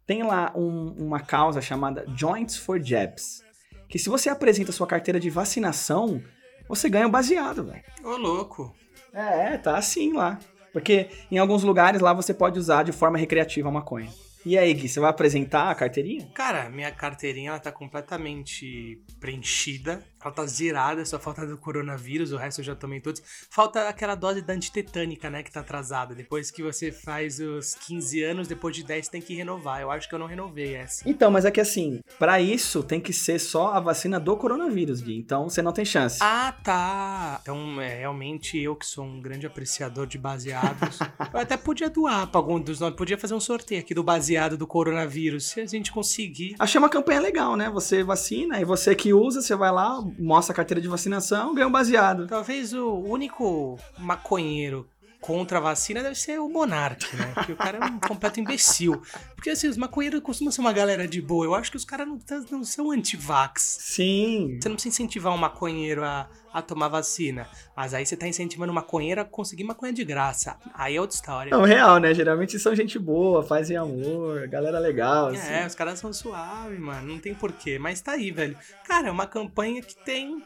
tem 0.06 0.22
lá 0.22 0.52
um- 0.56 0.94
uma 0.98 1.20
causa 1.20 1.60
chamada 1.60 2.04
Joints 2.16 2.56
for 2.56 2.82
Jabs. 2.82 3.42
Que 3.88 3.98
se 3.98 4.08
você 4.08 4.28
apresenta 4.28 4.72
sua 4.72 4.86
carteira 4.86 5.20
de 5.20 5.30
vacinação, 5.30 6.22
você 6.68 6.88
ganha 6.88 7.06
um 7.06 7.10
baseado, 7.10 7.64
velho. 7.64 7.82
Ô, 8.02 8.16
louco. 8.16 8.74
É, 9.12 9.58
tá 9.58 9.76
assim 9.76 10.12
lá. 10.12 10.38
Porque 10.72 11.08
em 11.30 11.38
alguns 11.38 11.62
lugares 11.64 12.00
lá 12.00 12.12
você 12.12 12.32
pode 12.32 12.58
usar 12.58 12.84
de 12.84 12.92
forma 12.92 13.18
recreativa 13.18 13.68
a 13.68 13.72
maconha. 13.72 14.08
E 14.46 14.56
aí, 14.56 14.72
Gui, 14.72 14.88
você 14.88 14.98
vai 15.00 15.10
apresentar 15.10 15.68
a 15.70 15.74
carteirinha? 15.74 16.26
Cara, 16.32 16.70
minha 16.70 16.90
carteirinha 16.90 17.50
ela 17.50 17.58
tá 17.60 17.70
completamente 17.70 19.02
preenchida. 19.20 20.02
Ela 20.22 20.32
tá 20.32 20.46
zerada, 20.46 21.04
só 21.04 21.18
falta 21.18 21.46
do 21.46 21.56
coronavírus, 21.56 22.32
o 22.32 22.36
resto 22.36 22.60
eu 22.60 22.64
já 22.64 22.74
tomei 22.74 23.00
todos. 23.00 23.22
Falta 23.48 23.88
aquela 23.88 24.14
dose 24.14 24.42
da 24.42 24.52
antitetânica, 24.52 25.30
né, 25.30 25.42
que 25.42 25.50
tá 25.50 25.60
atrasada. 25.60 26.14
Depois 26.14 26.50
que 26.50 26.62
você 26.62 26.92
faz 26.92 27.40
os 27.40 27.74
15 27.74 28.22
anos, 28.22 28.48
depois 28.48 28.76
de 28.76 28.84
10 28.84 29.08
tem 29.08 29.22
que 29.22 29.34
renovar. 29.34 29.80
Eu 29.80 29.90
acho 29.90 30.08
que 30.08 30.14
eu 30.14 30.18
não 30.18 30.26
renovei 30.26 30.74
essa. 30.74 31.08
Então, 31.08 31.30
mas 31.30 31.44
é 31.44 31.50
que 31.50 31.60
assim, 31.60 32.00
pra 32.18 32.40
isso 32.40 32.82
tem 32.82 33.00
que 33.00 33.12
ser 33.12 33.38
só 33.38 33.72
a 33.72 33.80
vacina 33.80 34.20
do 34.20 34.36
coronavírus, 34.36 35.00
Gui. 35.00 35.16
Então 35.16 35.48
você 35.48 35.62
não 35.62 35.72
tem 35.72 35.84
chance. 35.84 36.18
Ah, 36.20 36.54
tá. 36.62 37.38
Então, 37.42 37.80
é, 37.80 38.00
realmente 38.00 38.58
eu 38.58 38.76
que 38.76 38.86
sou 38.86 39.04
um 39.04 39.20
grande 39.20 39.46
apreciador 39.46 40.06
de 40.06 40.18
baseados. 40.18 40.98
eu 41.32 41.40
até 41.40 41.56
podia 41.56 41.88
doar 41.88 42.26
pra 42.26 42.40
algum 42.40 42.60
dos 42.60 42.78
nós. 42.78 42.94
Podia 42.94 43.16
fazer 43.16 43.34
um 43.34 43.40
sorteio 43.40 43.80
aqui 43.80 43.94
do 43.94 44.02
baseado 44.02 44.56
do 44.56 44.66
coronavírus. 44.66 45.46
Se 45.46 45.60
a 45.60 45.66
gente 45.66 45.90
conseguir. 45.90 46.56
Achei 46.58 46.78
uma 46.78 46.88
campanha 46.88 47.20
legal, 47.20 47.56
né? 47.56 47.70
Você 47.70 48.02
vacina 48.02 48.60
e 48.60 48.64
você 48.64 48.94
que 48.94 49.12
usa, 49.12 49.40
você 49.40 49.54
vai 49.56 49.72
lá, 49.72 50.00
mostra 50.18 50.52
a 50.52 50.56
carteira 50.56 50.80
de 50.80 50.88
vacinação, 50.88 51.54
ganha 51.54 51.68
um 51.68 51.72
baseado. 51.72 52.26
Talvez 52.26 52.72
o 52.72 52.94
único 52.94 53.78
maconheiro 53.98 54.86
contra 55.20 55.58
a 55.58 55.60
vacina 55.60 56.02
deve 56.02 56.14
ser 56.14 56.40
o 56.40 56.48
Monark, 56.48 57.14
né? 57.14 57.32
Porque 57.34 57.52
o 57.52 57.56
cara 57.56 57.78
é 57.78 57.84
um 57.84 58.00
completo 58.00 58.40
imbecil. 58.40 59.02
Porque 59.34 59.50
assim, 59.50 59.68
os 59.68 59.76
maconheiros 59.76 60.20
costumam 60.20 60.50
ser 60.50 60.60
uma 60.60 60.72
galera 60.72 61.06
de 61.06 61.20
boa. 61.20 61.44
Eu 61.44 61.54
acho 61.54 61.70
que 61.70 61.76
os 61.76 61.84
caras 61.84 62.08
não, 62.08 62.18
não 62.50 62.64
são 62.64 62.90
anti-vax. 62.90 63.78
Sim. 63.80 64.58
Você 64.60 64.68
não 64.68 64.76
precisa 64.76 64.94
incentivar 64.94 65.32
um 65.32 65.36
maconheiro 65.36 66.02
a, 66.04 66.28
a 66.52 66.62
tomar 66.62 66.88
vacina. 66.88 67.46
Mas 67.76 67.92
aí 67.92 68.04
você 68.06 68.16
tá 68.16 68.26
incentivando 68.26 68.72
o 68.72 68.74
maconheiro 68.74 69.20
a 69.20 69.24
conseguir 69.24 69.64
maconha 69.64 69.92
de 69.92 70.04
graça. 70.04 70.56
Aí 70.74 70.96
é 70.96 71.00
outra 71.00 71.16
história. 71.16 71.50
Não, 71.50 71.64
real, 71.64 71.98
né? 71.98 72.14
Geralmente 72.14 72.58
são 72.58 72.74
gente 72.74 72.98
boa, 72.98 73.42
fazem 73.42 73.76
amor, 73.76 74.48
galera 74.48 74.78
legal, 74.78 75.28
assim. 75.28 75.52
É, 75.52 75.66
os 75.66 75.74
caras 75.74 75.98
são 75.98 76.12
suaves, 76.12 76.78
mano. 76.78 77.06
Não 77.06 77.18
tem 77.18 77.34
porquê. 77.34 77.78
Mas 77.78 78.00
tá 78.00 78.12
aí, 78.12 78.30
velho. 78.30 78.56
Cara, 78.86 79.08
é 79.08 79.10
uma 79.10 79.26
campanha 79.26 79.82
que 79.82 79.94
tem 79.94 80.42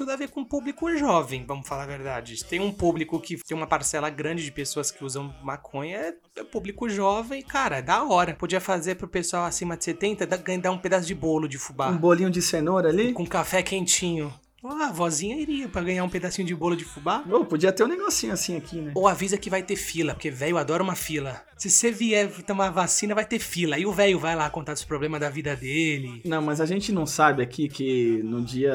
tudo 0.00 0.12
a 0.12 0.16
ver 0.16 0.30
com 0.30 0.40
o 0.40 0.46
público 0.46 0.96
jovem, 0.96 1.44
vamos 1.46 1.68
falar 1.68 1.82
a 1.82 1.86
verdade. 1.86 2.42
Tem 2.46 2.58
um 2.58 2.72
público 2.72 3.20
que 3.20 3.36
tem 3.36 3.54
uma 3.54 3.66
parcela 3.66 4.08
grande 4.08 4.42
de 4.42 4.50
pessoas 4.50 4.90
que 4.90 5.04
usam 5.04 5.34
maconha, 5.42 5.98
é 5.98 6.14
é 6.36 6.42
público 6.42 6.88
jovem, 6.88 7.42
cara, 7.42 7.78
é 7.78 7.82
da 7.82 8.02
hora. 8.04 8.34
Podia 8.34 8.62
fazer 8.62 8.94
pro 8.94 9.06
pessoal 9.06 9.44
acima 9.44 9.76
de 9.76 9.84
70 9.84 10.26
dar, 10.26 10.38
dar 10.38 10.70
um 10.70 10.78
pedaço 10.78 11.06
de 11.06 11.14
bolo 11.14 11.46
de 11.46 11.58
fubá. 11.58 11.90
Um 11.90 11.98
bolinho 11.98 12.30
de 12.30 12.40
cenoura 12.40 12.88
ali? 12.88 13.12
Com 13.12 13.26
café 13.26 13.62
quentinho. 13.62 14.32
Ah, 14.62 14.88
a 14.88 14.92
vozinha 14.92 15.36
iria 15.36 15.68
pra 15.68 15.82
ganhar 15.82 16.04
um 16.04 16.08
pedacinho 16.08 16.46
de 16.46 16.54
bolo 16.54 16.76
de 16.76 16.84
fubá. 16.84 17.24
Ô, 17.30 17.44
podia 17.44 17.72
ter 17.72 17.84
um 17.84 17.88
negocinho 17.88 18.32
assim 18.32 18.56
aqui, 18.56 18.76
né? 18.76 18.92
Ou 18.94 19.08
avisa 19.08 19.38
que 19.38 19.48
vai 19.48 19.62
ter 19.62 19.76
fila, 19.76 20.12
porque 20.14 20.30
velho 20.30 20.58
adora 20.58 20.82
uma 20.82 20.94
fila. 20.94 21.42
Se 21.56 21.70
você 21.70 21.90
vier 21.90 22.30
tomar 22.42 22.70
vacina, 22.70 23.14
vai 23.14 23.24
ter 23.24 23.38
fila. 23.38 23.78
E 23.78 23.86
o 23.86 23.92
velho 23.92 24.18
vai 24.18 24.36
lá 24.36 24.48
contar 24.50 24.74
os 24.74 24.84
problemas 24.84 25.20
da 25.20 25.30
vida 25.30 25.56
dele. 25.56 26.20
Não, 26.24 26.42
mas 26.42 26.60
a 26.60 26.66
gente 26.66 26.92
não 26.92 27.06
sabe 27.06 27.42
aqui 27.42 27.68
que 27.68 28.22
no 28.22 28.42
dia 28.44 28.72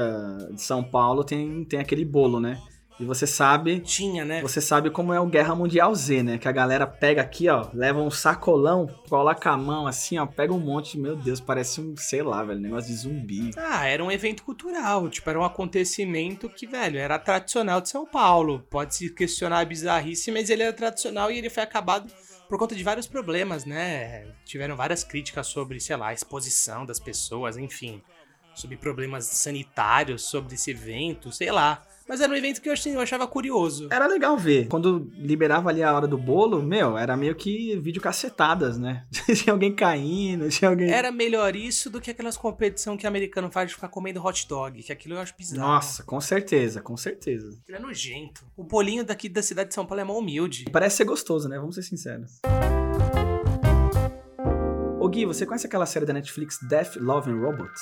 de 0.52 0.62
São 0.62 0.84
Paulo 0.84 1.24
tem, 1.24 1.64
tem 1.66 1.80
aquele 1.80 2.06
bolo, 2.06 2.40
né? 2.40 2.60
E 3.00 3.04
você 3.04 3.28
sabe. 3.28 3.82
Tinha, 3.82 4.24
né? 4.24 4.42
Você 4.42 4.62
sabe 4.62 4.90
como 4.90 5.14
é 5.14 5.20
o 5.20 5.26
Guerra 5.26 5.54
Mundial 5.54 5.94
Z, 5.94 6.24
né? 6.24 6.38
Que 6.38 6.48
a 6.48 6.52
galera 6.52 6.88
pega 6.88 7.22
aqui, 7.22 7.50
ó, 7.50 7.68
leva 7.74 8.00
um 8.00 8.10
sacolão, 8.10 8.88
coloca 9.10 9.50
a 9.50 9.58
mão 9.58 9.86
assim, 9.86 10.18
ó, 10.18 10.26
pega 10.26 10.54
um 10.54 10.60
monte, 10.60 10.98
meu 10.98 11.16
Deus, 11.16 11.42
parece 11.42 11.82
um, 11.82 11.96
sei 11.98 12.24
lá, 12.24 12.44
velho, 12.44 12.60
negócio 12.60 12.90
de 12.90 12.96
zumbi. 12.96 13.52
Ah, 13.58 13.86
era 13.86 14.04
um 14.04 14.12
evento 14.12 14.44
cultural, 14.44 15.10
tipo, 15.10 15.30
era 15.30 15.40
um 15.40 15.44
acontecimento 15.44 16.48
que, 16.48 16.66
velho, 16.66 16.98
era 16.98 17.20
tradicional 17.20 17.82
de 17.82 17.90
São 17.90 18.06
Paulo. 18.06 18.66
Pode 18.70 18.96
se 18.96 19.10
questionar 19.10 19.60
a 19.60 19.66
bizarrice, 19.66 20.32
mas 20.32 20.50
ele 20.50 20.64
era 20.64 20.74
tradicional 20.74 21.30
e 21.30 21.38
ele 21.38 21.50
foi 21.50 21.64
acabado 21.64 22.12
por 22.48 22.58
conta 22.58 22.76
de 22.76 22.84
vários 22.84 23.08
problemas, 23.08 23.66
né? 23.66 24.26
Tiveram 24.46 24.76
várias 24.76 25.04
críticas 25.04 25.48
sobre, 25.48 25.80
sei 25.80 25.98
lá, 25.98 26.08
a 26.10 26.14
exposição 26.14 26.86
das 26.86 27.00
pessoas, 27.00 27.58
enfim, 27.58 28.02
sobre 28.54 28.78
problemas 28.78 29.26
sanitários, 29.26 30.24
sobre 30.24 30.56
esse 30.56 30.72
evento, 30.72 31.32
sei 31.32 31.52
lá. 31.52 31.86
Mas 32.08 32.22
era 32.22 32.32
um 32.32 32.36
evento 32.36 32.62
que 32.62 32.70
eu, 32.70 33.02
achava 33.02 33.28
curioso. 33.28 33.88
Era 33.92 34.06
legal 34.06 34.38
ver. 34.38 34.68
Quando 34.68 35.12
liberava 35.18 35.70
ali 35.70 35.82
a 35.82 35.92
hora 35.92 36.08
do 36.08 36.18
bolo, 36.18 36.62
meu, 36.62 36.96
era 36.98 37.18
meio 37.18 37.34
que 37.36 37.76
vídeo 37.78 38.02
cacetadas, 38.02 38.78
né? 38.78 39.06
tinha 39.36 39.52
alguém 39.52 39.74
caindo, 39.74 40.48
tinha 40.50 40.70
alguém. 40.70 40.92
Era 40.92 41.12
melhor 41.12 41.56
isso 41.56 41.90
do 41.90 42.00
que 42.00 42.12
aquelas 42.12 42.38
competição 42.38 42.96
que 42.96 43.06
o 43.06 43.08
americano 43.08 43.50
faz 43.50 43.70
de 43.70 43.76
ficar 43.76 43.88
comendo 43.88 44.24
hot 44.24 44.48
dog, 44.48 44.84
que 44.84 44.92
aquilo 44.92 45.16
eu 45.16 45.20
acho 45.20 45.34
bizarro. 45.36 45.68
Nossa, 45.68 46.04
com 46.04 46.22
certeza, 46.22 46.80
com 46.80 46.96
certeza. 46.96 47.58
Aquilo 47.64 47.78
é 47.78 47.82
nojento. 47.82 48.46
O 48.56 48.64
bolinho 48.64 49.04
daqui 49.04 49.28
da 49.28 49.42
cidade 49.42 49.70
de 49.70 49.76
São 49.76 49.86
Paulo 49.86 50.02
é 50.02 50.04
mó 50.04 50.18
humilde. 50.18 50.66
Parece 50.72 50.98
ser 50.98 51.06
gostoso, 51.06 51.50
né? 51.50 51.58
Vamos 51.58 51.74
ser 51.74 51.82
sinceros. 51.82 52.40
Ô 55.00 55.08
Gui, 55.08 55.26
você 55.26 55.46
conhece 55.46 55.66
aquela 55.66 55.86
série 55.86 56.06
da 56.06 56.14
Netflix 56.14 56.60
Death, 56.68 56.98
Love 56.98 57.32
and 57.32 57.40
Robots? 57.40 57.82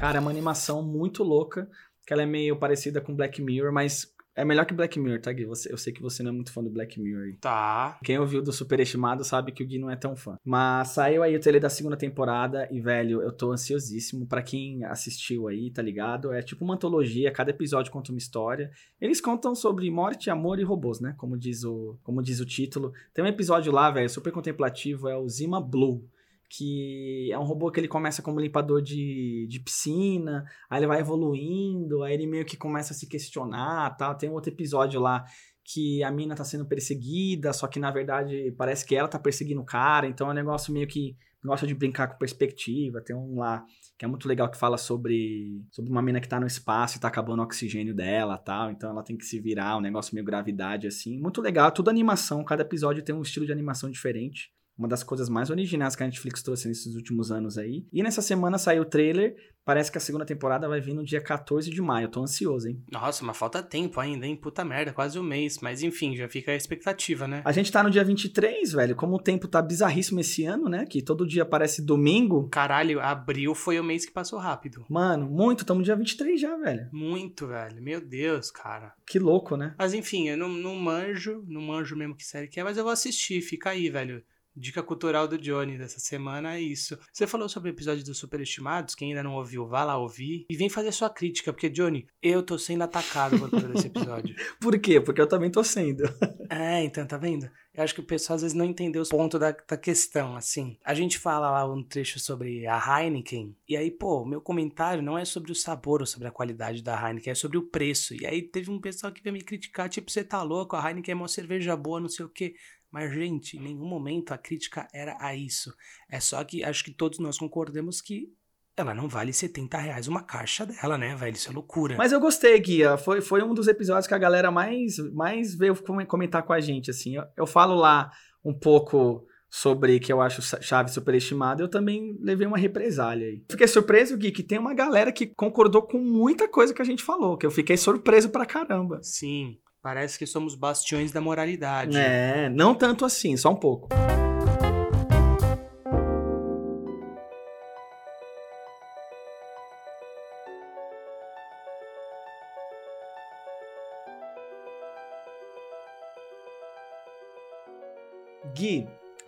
Cara, 0.00 0.18
é 0.18 0.20
uma 0.20 0.30
animação 0.30 0.80
muito 0.80 1.24
louca, 1.24 1.68
que 2.06 2.12
ela 2.12 2.22
é 2.22 2.26
meio 2.26 2.56
parecida 2.56 3.00
com 3.00 3.16
Black 3.16 3.42
Mirror, 3.42 3.72
mas 3.72 4.14
é 4.38 4.44
melhor 4.44 4.64
que 4.64 4.72
Black 4.72 4.96
Mirror, 5.00 5.20
tá, 5.20 5.32
Gui? 5.32 5.44
Você, 5.46 5.72
eu 5.72 5.76
sei 5.76 5.92
que 5.92 6.00
você 6.00 6.22
não 6.22 6.30
é 6.30 6.32
muito 6.32 6.52
fã 6.52 6.62
do 6.62 6.70
Black 6.70 7.00
Mirror. 7.00 7.34
Tá. 7.40 7.98
Quem 8.04 8.16
ouviu 8.16 8.40
do 8.40 8.52
Superestimado 8.52 9.24
sabe 9.24 9.50
que 9.50 9.64
o 9.64 9.66
Gui 9.66 9.80
não 9.80 9.90
é 9.90 9.96
tão 9.96 10.14
fã. 10.14 10.38
Mas 10.44 10.90
saiu 10.90 11.24
aí 11.24 11.34
o 11.34 11.40
trailer 11.40 11.60
da 11.60 11.68
segunda 11.68 11.96
temporada 11.96 12.68
e, 12.70 12.80
velho, 12.80 13.20
eu 13.20 13.32
tô 13.32 13.50
ansiosíssimo. 13.50 14.28
Pra 14.28 14.40
quem 14.40 14.84
assistiu 14.84 15.48
aí, 15.48 15.72
tá 15.72 15.82
ligado? 15.82 16.32
É 16.32 16.40
tipo 16.40 16.64
uma 16.64 16.74
antologia, 16.74 17.32
cada 17.32 17.50
episódio 17.50 17.90
conta 17.90 18.12
uma 18.12 18.18
história. 18.18 18.70
Eles 19.00 19.20
contam 19.20 19.56
sobre 19.56 19.90
morte, 19.90 20.30
amor 20.30 20.60
e 20.60 20.62
robôs, 20.62 21.00
né? 21.00 21.16
Como 21.18 21.36
diz 21.36 21.64
o, 21.64 21.98
como 22.04 22.22
diz 22.22 22.38
o 22.38 22.46
título. 22.46 22.92
Tem 23.12 23.24
um 23.24 23.28
episódio 23.28 23.72
lá, 23.72 23.90
velho, 23.90 24.08
super 24.08 24.32
contemplativo, 24.32 25.08
é 25.08 25.16
o 25.16 25.28
Zima 25.28 25.60
Blue 25.60 26.08
que 26.48 27.30
é 27.30 27.38
um 27.38 27.44
robô 27.44 27.70
que 27.70 27.78
ele 27.78 27.88
começa 27.88 28.22
como 28.22 28.40
limpador 28.40 28.80
de, 28.80 29.46
de 29.48 29.60
piscina, 29.60 30.44
aí 30.70 30.80
ele 30.80 30.86
vai 30.86 31.00
evoluindo, 31.00 32.02
aí 32.02 32.14
ele 32.14 32.26
meio 32.26 32.44
que 32.44 32.56
começa 32.56 32.92
a 32.92 32.96
se 32.96 33.06
questionar, 33.06 33.96
tal. 33.96 34.16
Tem 34.16 34.30
um 34.30 34.34
outro 34.34 34.50
episódio 34.50 35.00
lá 35.00 35.24
que 35.64 36.02
a 36.02 36.10
mina 36.10 36.34
tá 36.34 36.44
sendo 36.44 36.66
perseguida, 36.66 37.52
só 37.52 37.66
que 37.66 37.78
na 37.78 37.90
verdade 37.90 38.54
parece 38.56 38.86
que 38.86 38.96
ela 38.96 39.08
tá 39.08 39.18
perseguindo 39.18 39.60
o 39.60 39.66
cara, 39.66 40.06
então 40.06 40.28
é 40.28 40.30
um 40.30 40.34
negócio 40.34 40.72
meio 40.72 40.86
que 40.86 41.14
gosta 41.44 41.66
de 41.66 41.74
brincar 41.74 42.08
com 42.08 42.18
perspectiva. 42.18 43.02
Tem 43.02 43.14
um 43.14 43.38
lá 43.38 43.62
que 43.98 44.04
é 44.04 44.08
muito 44.08 44.26
legal 44.26 44.50
que 44.50 44.56
fala 44.56 44.78
sobre, 44.78 45.62
sobre 45.70 45.90
uma 45.90 46.00
mina 46.00 46.20
que 46.20 46.28
tá 46.28 46.40
no 46.40 46.46
espaço 46.46 46.96
e 46.96 47.00
tá 47.00 47.08
acabando 47.08 47.40
o 47.40 47.44
oxigênio 47.44 47.94
dela, 47.94 48.38
tal, 48.38 48.70
então 48.70 48.90
ela 48.90 49.02
tem 49.02 49.16
que 49.16 49.24
se 49.24 49.38
virar, 49.38 49.76
um 49.76 49.82
negócio 49.82 50.14
meio 50.14 50.24
gravidade 50.24 50.86
assim. 50.86 51.20
Muito 51.20 51.42
legal, 51.42 51.70
tudo 51.70 51.90
animação, 51.90 52.42
cada 52.42 52.62
episódio 52.62 53.04
tem 53.04 53.14
um 53.14 53.22
estilo 53.22 53.44
de 53.44 53.52
animação 53.52 53.90
diferente 53.90 54.50
uma 54.78 54.86
das 54.86 55.02
coisas 55.02 55.28
mais 55.28 55.50
originais 55.50 55.96
que 55.96 56.02
a 56.04 56.06
Netflix 56.06 56.42
trouxe 56.42 56.68
nesses 56.68 56.94
últimos 56.94 57.32
anos 57.32 57.58
aí. 57.58 57.84
E 57.92 58.02
nessa 58.02 58.22
semana 58.22 58.56
saiu 58.58 58.82
o 58.82 58.84
trailer, 58.84 59.34
parece 59.64 59.90
que 59.90 59.98
a 59.98 60.00
segunda 60.00 60.24
temporada 60.24 60.68
vai 60.68 60.80
vir 60.80 60.94
no 60.94 61.04
dia 61.04 61.20
14 61.20 61.68
de 61.68 61.82
maio, 61.82 62.08
tô 62.08 62.22
ansioso, 62.22 62.68
hein? 62.68 62.80
Nossa, 62.90 63.24
mas 63.24 63.36
falta 63.36 63.62
tempo 63.62 63.98
ainda, 64.00 64.24
hein? 64.24 64.36
Puta 64.36 64.64
merda, 64.64 64.92
quase 64.92 65.18
um 65.18 65.22
mês. 65.22 65.58
Mas 65.60 65.82
enfim, 65.82 66.16
já 66.16 66.28
fica 66.28 66.52
a 66.52 66.54
expectativa, 66.54 67.26
né? 67.26 67.42
A 67.44 67.50
gente 67.50 67.72
tá 67.72 67.82
no 67.82 67.90
dia 67.90 68.04
23, 68.04 68.72
velho, 68.72 68.94
como 68.94 69.16
o 69.16 69.22
tempo 69.22 69.48
tá 69.48 69.60
bizarríssimo 69.60 70.20
esse 70.20 70.44
ano, 70.44 70.68
né? 70.68 70.86
Que 70.86 71.02
todo 71.02 71.26
dia 71.26 71.44
parece 71.44 71.82
domingo. 71.82 72.48
Caralho, 72.48 73.00
abril 73.00 73.54
foi 73.54 73.80
o 73.80 73.84
mês 73.84 74.06
que 74.06 74.12
passou 74.12 74.38
rápido. 74.38 74.86
Mano, 74.88 75.28
muito, 75.28 75.64
tamo 75.64 75.80
no 75.80 75.84
dia 75.84 75.96
23 75.96 76.40
já, 76.40 76.56
velho. 76.56 76.88
Muito, 76.92 77.48
velho. 77.48 77.82
Meu 77.82 78.00
Deus, 78.00 78.50
cara. 78.50 78.94
Que 79.04 79.18
louco, 79.18 79.56
né? 79.56 79.74
Mas 79.76 79.92
enfim, 79.92 80.28
eu 80.28 80.36
não, 80.36 80.48
não 80.48 80.76
manjo, 80.76 81.42
não 81.48 81.60
manjo 81.60 81.96
mesmo 81.96 82.14
que 82.14 82.24
série 82.24 82.46
que 82.46 82.60
é, 82.60 82.64
mas 82.64 82.76
eu 82.76 82.84
vou 82.84 82.92
assistir, 82.92 83.40
fica 83.40 83.70
aí, 83.70 83.90
velho. 83.90 84.22
Dica 84.58 84.82
cultural 84.82 85.28
do 85.28 85.38
Johnny 85.38 85.78
dessa 85.78 86.00
semana 86.00 86.56
é 86.56 86.60
isso. 86.60 86.98
Você 87.12 87.26
falou 87.26 87.48
sobre 87.48 87.70
o 87.70 87.72
episódio 87.72 88.04
dos 88.04 88.18
Superestimados, 88.18 88.94
quem 88.94 89.10
ainda 89.10 89.22
não 89.22 89.34
ouviu, 89.34 89.66
vá 89.66 89.84
lá 89.84 89.96
ouvir 89.96 90.46
e 90.50 90.56
vem 90.56 90.68
fazer 90.68 90.92
sua 90.92 91.10
crítica, 91.10 91.52
porque, 91.52 91.68
Johnny, 91.68 92.06
eu 92.22 92.42
tô 92.42 92.58
sendo 92.58 92.82
atacado 92.82 93.38
por 93.38 93.50
causa 93.50 93.68
desse 93.68 93.86
episódio. 93.86 94.34
por 94.60 94.78
quê? 94.78 95.00
Porque 95.00 95.20
eu 95.20 95.28
também 95.28 95.50
tô 95.50 95.62
sendo. 95.62 96.02
é, 96.50 96.82
então, 96.82 97.06
tá 97.06 97.16
vendo? 97.16 97.48
Eu 97.78 97.84
acho 97.84 97.94
que 97.94 98.00
o 98.00 98.04
pessoal 98.04 98.34
às 98.34 98.42
vezes 98.42 98.56
não 98.56 98.64
entendeu 98.64 99.02
o 99.02 99.08
ponto 99.08 99.38
da, 99.38 99.52
da 99.52 99.76
questão, 99.76 100.34
assim. 100.34 100.76
A 100.84 100.94
gente 100.94 101.16
fala 101.16 101.48
lá 101.48 101.72
um 101.72 101.80
trecho 101.80 102.18
sobre 102.18 102.66
a 102.66 102.76
Heineken, 102.76 103.56
e 103.68 103.76
aí, 103.76 103.88
pô, 103.88 104.24
meu 104.24 104.40
comentário 104.40 105.00
não 105.00 105.16
é 105.16 105.24
sobre 105.24 105.52
o 105.52 105.54
sabor 105.54 106.00
ou 106.00 106.06
sobre 106.06 106.26
a 106.26 106.32
qualidade 106.32 106.82
da 106.82 107.00
Heineken, 107.00 107.30
é 107.30 107.34
sobre 107.36 107.56
o 107.56 107.68
preço. 107.68 108.20
E 108.20 108.26
aí 108.26 108.42
teve 108.42 108.68
um 108.68 108.80
pessoal 108.80 109.12
que 109.12 109.22
veio 109.22 109.32
me 109.32 109.42
criticar, 109.42 109.88
tipo, 109.88 110.10
você 110.10 110.24
tá 110.24 110.42
louco, 110.42 110.74
a 110.74 110.88
Heineken 110.88 111.12
é 111.12 111.14
uma 111.14 111.28
cerveja 111.28 111.76
boa, 111.76 112.00
não 112.00 112.08
sei 112.08 112.26
o 112.26 112.28
quê. 112.28 112.56
Mas, 112.90 113.12
gente, 113.12 113.56
em 113.56 113.60
nenhum 113.60 113.86
momento 113.86 114.32
a 114.32 114.38
crítica 114.38 114.88
era 114.92 115.16
a 115.20 115.34
isso. 115.34 115.74
É 116.10 116.20
só 116.20 116.42
que 116.42 116.64
acho 116.64 116.84
que 116.84 116.92
todos 116.92 117.18
nós 117.18 117.38
concordamos 117.38 118.00
que 118.00 118.32
ela 118.76 118.94
não 118.94 119.08
vale 119.08 119.32
70 119.32 119.76
reais 119.76 120.06
uma 120.06 120.22
caixa 120.22 120.64
dela, 120.64 120.96
né, 120.96 121.14
velho? 121.16 121.34
Isso 121.34 121.50
é 121.50 121.52
loucura. 121.52 121.96
Mas 121.96 122.12
eu 122.12 122.20
gostei, 122.20 122.58
Guia. 122.60 122.96
Foi, 122.96 123.20
foi 123.20 123.42
um 123.42 123.52
dos 123.52 123.66
episódios 123.66 124.06
que 124.06 124.14
a 124.14 124.18
galera 124.18 124.50
mais, 124.50 124.96
mais 125.12 125.54
veio 125.54 125.76
comentar 126.06 126.42
com 126.44 126.52
a 126.52 126.60
gente, 126.60 126.90
assim. 126.90 127.16
Eu, 127.16 127.24
eu 127.36 127.46
falo 127.46 127.74
lá 127.74 128.10
um 128.44 128.54
pouco 128.54 129.26
sobre 129.50 129.98
que 129.98 130.12
eu 130.12 130.20
acho 130.20 130.42
chave 130.62 130.90
superestimada, 130.90 131.62
eu 131.62 131.68
também 131.68 132.16
levei 132.20 132.46
uma 132.46 132.58
represália 132.58 133.26
aí. 133.26 133.42
Fiquei 133.50 133.66
surpreso, 133.66 134.16
Gui, 134.16 134.30
que 134.30 134.42
tem 134.42 134.58
uma 134.58 134.74
galera 134.74 135.10
que 135.10 135.26
concordou 135.26 135.82
com 135.82 135.98
muita 135.98 136.46
coisa 136.46 136.74
que 136.74 136.82
a 136.82 136.84
gente 136.84 137.02
falou, 137.02 137.36
que 137.36 137.46
eu 137.46 137.50
fiquei 137.50 137.76
surpreso 137.76 138.28
pra 138.28 138.46
caramba. 138.46 139.00
Sim. 139.02 139.58
Parece 139.82 140.18
que 140.18 140.26
somos 140.26 140.54
bastiões 140.54 141.12
da 141.12 141.20
moralidade. 141.20 141.96
É, 141.96 142.48
não 142.48 142.74
tanto 142.74 143.04
assim, 143.04 143.36
só 143.36 143.50
um 143.50 143.56
pouco. 143.56 143.88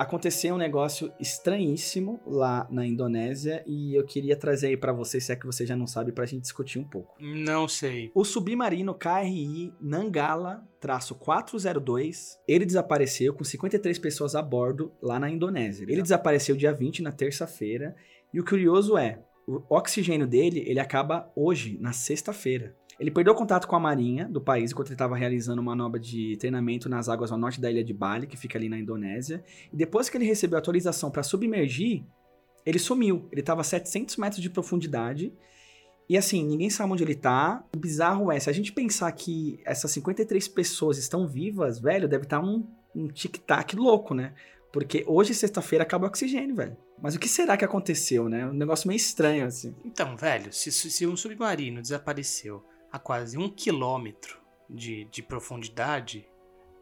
Aconteceu 0.00 0.54
um 0.54 0.58
negócio 0.58 1.12
estranhíssimo 1.20 2.18
lá 2.26 2.66
na 2.70 2.86
Indonésia 2.86 3.62
e 3.66 3.94
eu 3.94 4.02
queria 4.02 4.34
trazer 4.34 4.68
aí 4.68 4.76
para 4.76 4.94
você, 4.94 5.20
se 5.20 5.30
é 5.30 5.36
que 5.36 5.44
você 5.44 5.66
já 5.66 5.76
não 5.76 5.86
sabe, 5.86 6.10
pra 6.10 6.24
gente 6.24 6.40
discutir 6.40 6.78
um 6.78 6.84
pouco. 6.84 7.14
Não 7.20 7.68
sei. 7.68 8.10
O 8.14 8.24
submarino 8.24 8.94
KRI 8.94 9.74
Nangala-402, 9.78 12.38
ele 12.48 12.64
desapareceu 12.64 13.34
com 13.34 13.44
53 13.44 13.98
pessoas 13.98 14.34
a 14.34 14.40
bordo 14.40 14.90
lá 15.02 15.20
na 15.20 15.28
Indonésia. 15.28 15.84
Ele 15.86 16.00
desapareceu 16.00 16.56
dia 16.56 16.72
20, 16.72 17.02
na 17.02 17.12
terça-feira, 17.12 17.94
e 18.32 18.40
o 18.40 18.44
curioso 18.44 18.96
é, 18.96 19.22
o 19.46 19.62
oxigênio 19.68 20.26
dele, 20.26 20.64
ele 20.66 20.80
acaba 20.80 21.30
hoje, 21.36 21.76
na 21.78 21.92
sexta-feira. 21.92 22.74
Ele 23.00 23.10
perdeu 23.10 23.34
contato 23.34 23.66
com 23.66 23.74
a 23.74 23.80
marinha 23.80 24.28
do 24.28 24.40
país 24.40 24.70
enquanto 24.70 24.88
ele 24.88 24.94
estava 24.94 25.16
realizando 25.16 25.60
uma 25.60 25.74
manobra 25.74 25.98
de 25.98 26.36
treinamento 26.36 26.88
nas 26.88 27.08
águas 27.08 27.32
ao 27.32 27.38
norte 27.38 27.60
da 27.60 27.70
ilha 27.70 27.82
de 27.82 27.94
Bali, 27.94 28.26
que 28.26 28.36
fica 28.36 28.58
ali 28.58 28.68
na 28.68 28.78
Indonésia. 28.78 29.42
E 29.72 29.76
depois 29.76 30.08
que 30.08 30.18
ele 30.18 30.26
recebeu 30.26 30.58
autorização 30.58 31.10
para 31.10 31.22
submergir, 31.22 32.04
ele 32.64 32.78
sumiu. 32.78 33.26
Ele 33.32 33.40
estava 33.40 33.62
a 33.62 33.64
700 33.64 34.16
metros 34.18 34.42
de 34.42 34.50
profundidade. 34.50 35.32
E 36.08 36.16
assim, 36.16 36.44
ninguém 36.44 36.68
sabe 36.68 36.92
onde 36.92 37.02
ele 37.02 37.14
tá. 37.14 37.64
O 37.74 37.78
bizarro 37.78 38.30
é, 38.30 38.38
se 38.38 38.50
a 38.50 38.52
gente 38.52 38.70
pensar 38.70 39.10
que 39.12 39.58
essas 39.64 39.90
53 39.92 40.46
pessoas 40.48 40.98
estão 40.98 41.26
vivas, 41.26 41.80
velho, 41.80 42.06
deve 42.06 42.24
estar 42.24 42.40
tá 42.40 42.46
um 42.46 42.66
um 42.94 43.08
tic-tac 43.08 43.76
louco, 43.76 44.14
né? 44.14 44.34
Porque 44.72 45.04
hoje, 45.06 45.34
sexta-feira, 45.34 45.82
acaba 45.82 46.06
o 46.06 46.08
oxigênio, 46.08 46.54
velho. 46.54 46.76
Mas 47.02 47.14
o 47.14 47.18
que 47.18 47.28
será 47.28 47.56
que 47.56 47.64
aconteceu, 47.64 48.28
né? 48.28 48.46
Um 48.46 48.52
negócio 48.52 48.86
meio 48.86 48.96
estranho, 48.96 49.46
assim. 49.46 49.74
Então, 49.84 50.16
velho, 50.16 50.52
se, 50.52 50.70
se 50.70 51.06
um 51.06 51.16
submarino 51.16 51.80
desapareceu 51.80 52.62
a 52.92 52.98
quase 52.98 53.38
um 53.38 53.48
quilômetro 53.48 54.38
de, 54.68 55.04
de 55.04 55.22
profundidade, 55.22 56.28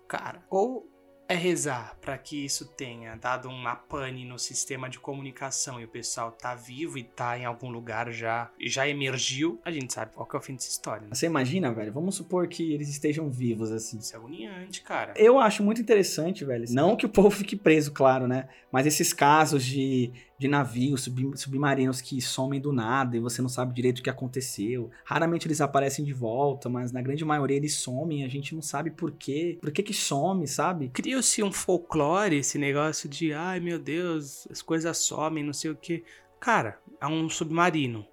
cara, 0.06 0.42
ou 0.50 0.88
é 1.28 1.34
rezar 1.34 1.94
para 2.00 2.16
que 2.16 2.42
isso 2.42 2.64
tenha 2.64 3.14
dado 3.14 3.48
uma 3.48 3.76
pane 3.76 4.24
no 4.24 4.38
sistema 4.38 4.88
de 4.88 4.98
comunicação 4.98 5.78
e 5.78 5.84
o 5.84 5.88
pessoal 5.88 6.32
tá 6.32 6.54
vivo 6.54 6.96
e 6.96 7.04
tá 7.04 7.38
em 7.38 7.44
algum 7.44 7.68
lugar 7.68 8.10
já 8.10 8.50
já 8.58 8.88
emergiu, 8.88 9.60
a 9.62 9.70
gente 9.70 9.92
sabe 9.92 10.14
qual 10.14 10.26
que 10.26 10.34
é 10.34 10.38
o 10.38 10.42
fim 10.42 10.54
dessa 10.54 10.70
história. 10.70 11.02
Né? 11.02 11.10
Você 11.12 11.26
imagina, 11.26 11.70
velho? 11.70 11.92
Vamos 11.92 12.14
supor 12.14 12.48
que 12.48 12.72
eles 12.72 12.88
estejam 12.88 13.28
vivos, 13.30 13.70
assim. 13.70 13.98
Isso 13.98 14.14
é 14.14 14.18
agoniante, 14.18 14.80
cara. 14.82 15.12
Eu 15.16 15.38
acho 15.38 15.62
muito 15.62 15.82
interessante, 15.82 16.46
velho. 16.46 16.64
Não 16.70 16.96
que 16.96 17.04
o 17.04 17.10
povo 17.10 17.30
fique 17.30 17.56
preso, 17.56 17.92
claro, 17.92 18.26
né? 18.26 18.48
Mas 18.72 18.86
esses 18.86 19.12
casos 19.12 19.64
de, 19.64 20.12
de 20.38 20.46
navios 20.46 21.02
sub, 21.02 21.36
submarinos 21.36 22.00
que 22.00 22.22
somem 22.22 22.60
do 22.60 22.72
nada 22.72 23.16
e 23.16 23.20
você 23.20 23.42
não 23.42 23.48
sabe 23.48 23.74
direito 23.74 23.98
o 23.98 24.02
que 24.02 24.08
aconteceu. 24.08 24.90
Raramente 25.04 25.48
eles 25.48 25.60
aparecem 25.60 26.04
de 26.04 26.12
volta, 26.12 26.68
mas 26.68 26.92
na 26.92 27.02
grande 27.02 27.24
maioria 27.24 27.56
eles 27.56 27.74
somem, 27.74 28.24
a 28.24 28.28
gente 28.28 28.54
não 28.54 28.62
sabe 28.62 28.90
por 28.90 29.10
quê. 29.10 29.58
Por 29.60 29.72
que 29.72 29.82
que 29.82 29.92
some, 29.92 30.46
sabe? 30.46 30.90
Criou-se 30.90 31.42
um 31.42 31.50
folclore, 31.50 32.36
esse 32.36 32.56
negócio 32.56 33.08
de, 33.08 33.32
ai 33.32 33.58
meu 33.58 33.78
Deus, 33.78 34.46
as 34.50 34.62
coisas 34.62 34.96
somem, 34.98 35.42
não 35.42 35.52
sei 35.52 35.72
o 35.72 35.76
quê. 35.76 36.04
Cara, 36.38 36.80
é 37.00 37.06
um 37.06 37.28
submarino. 37.28 38.06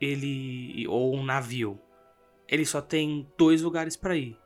Ele. 0.00 0.86
ou 0.88 1.14
um 1.14 1.24
navio. 1.24 1.80
Ele 2.48 2.66
só 2.66 2.82
tem 2.82 3.26
dois 3.38 3.62
lugares 3.62 3.96
para 3.96 4.16
ir 4.16 4.36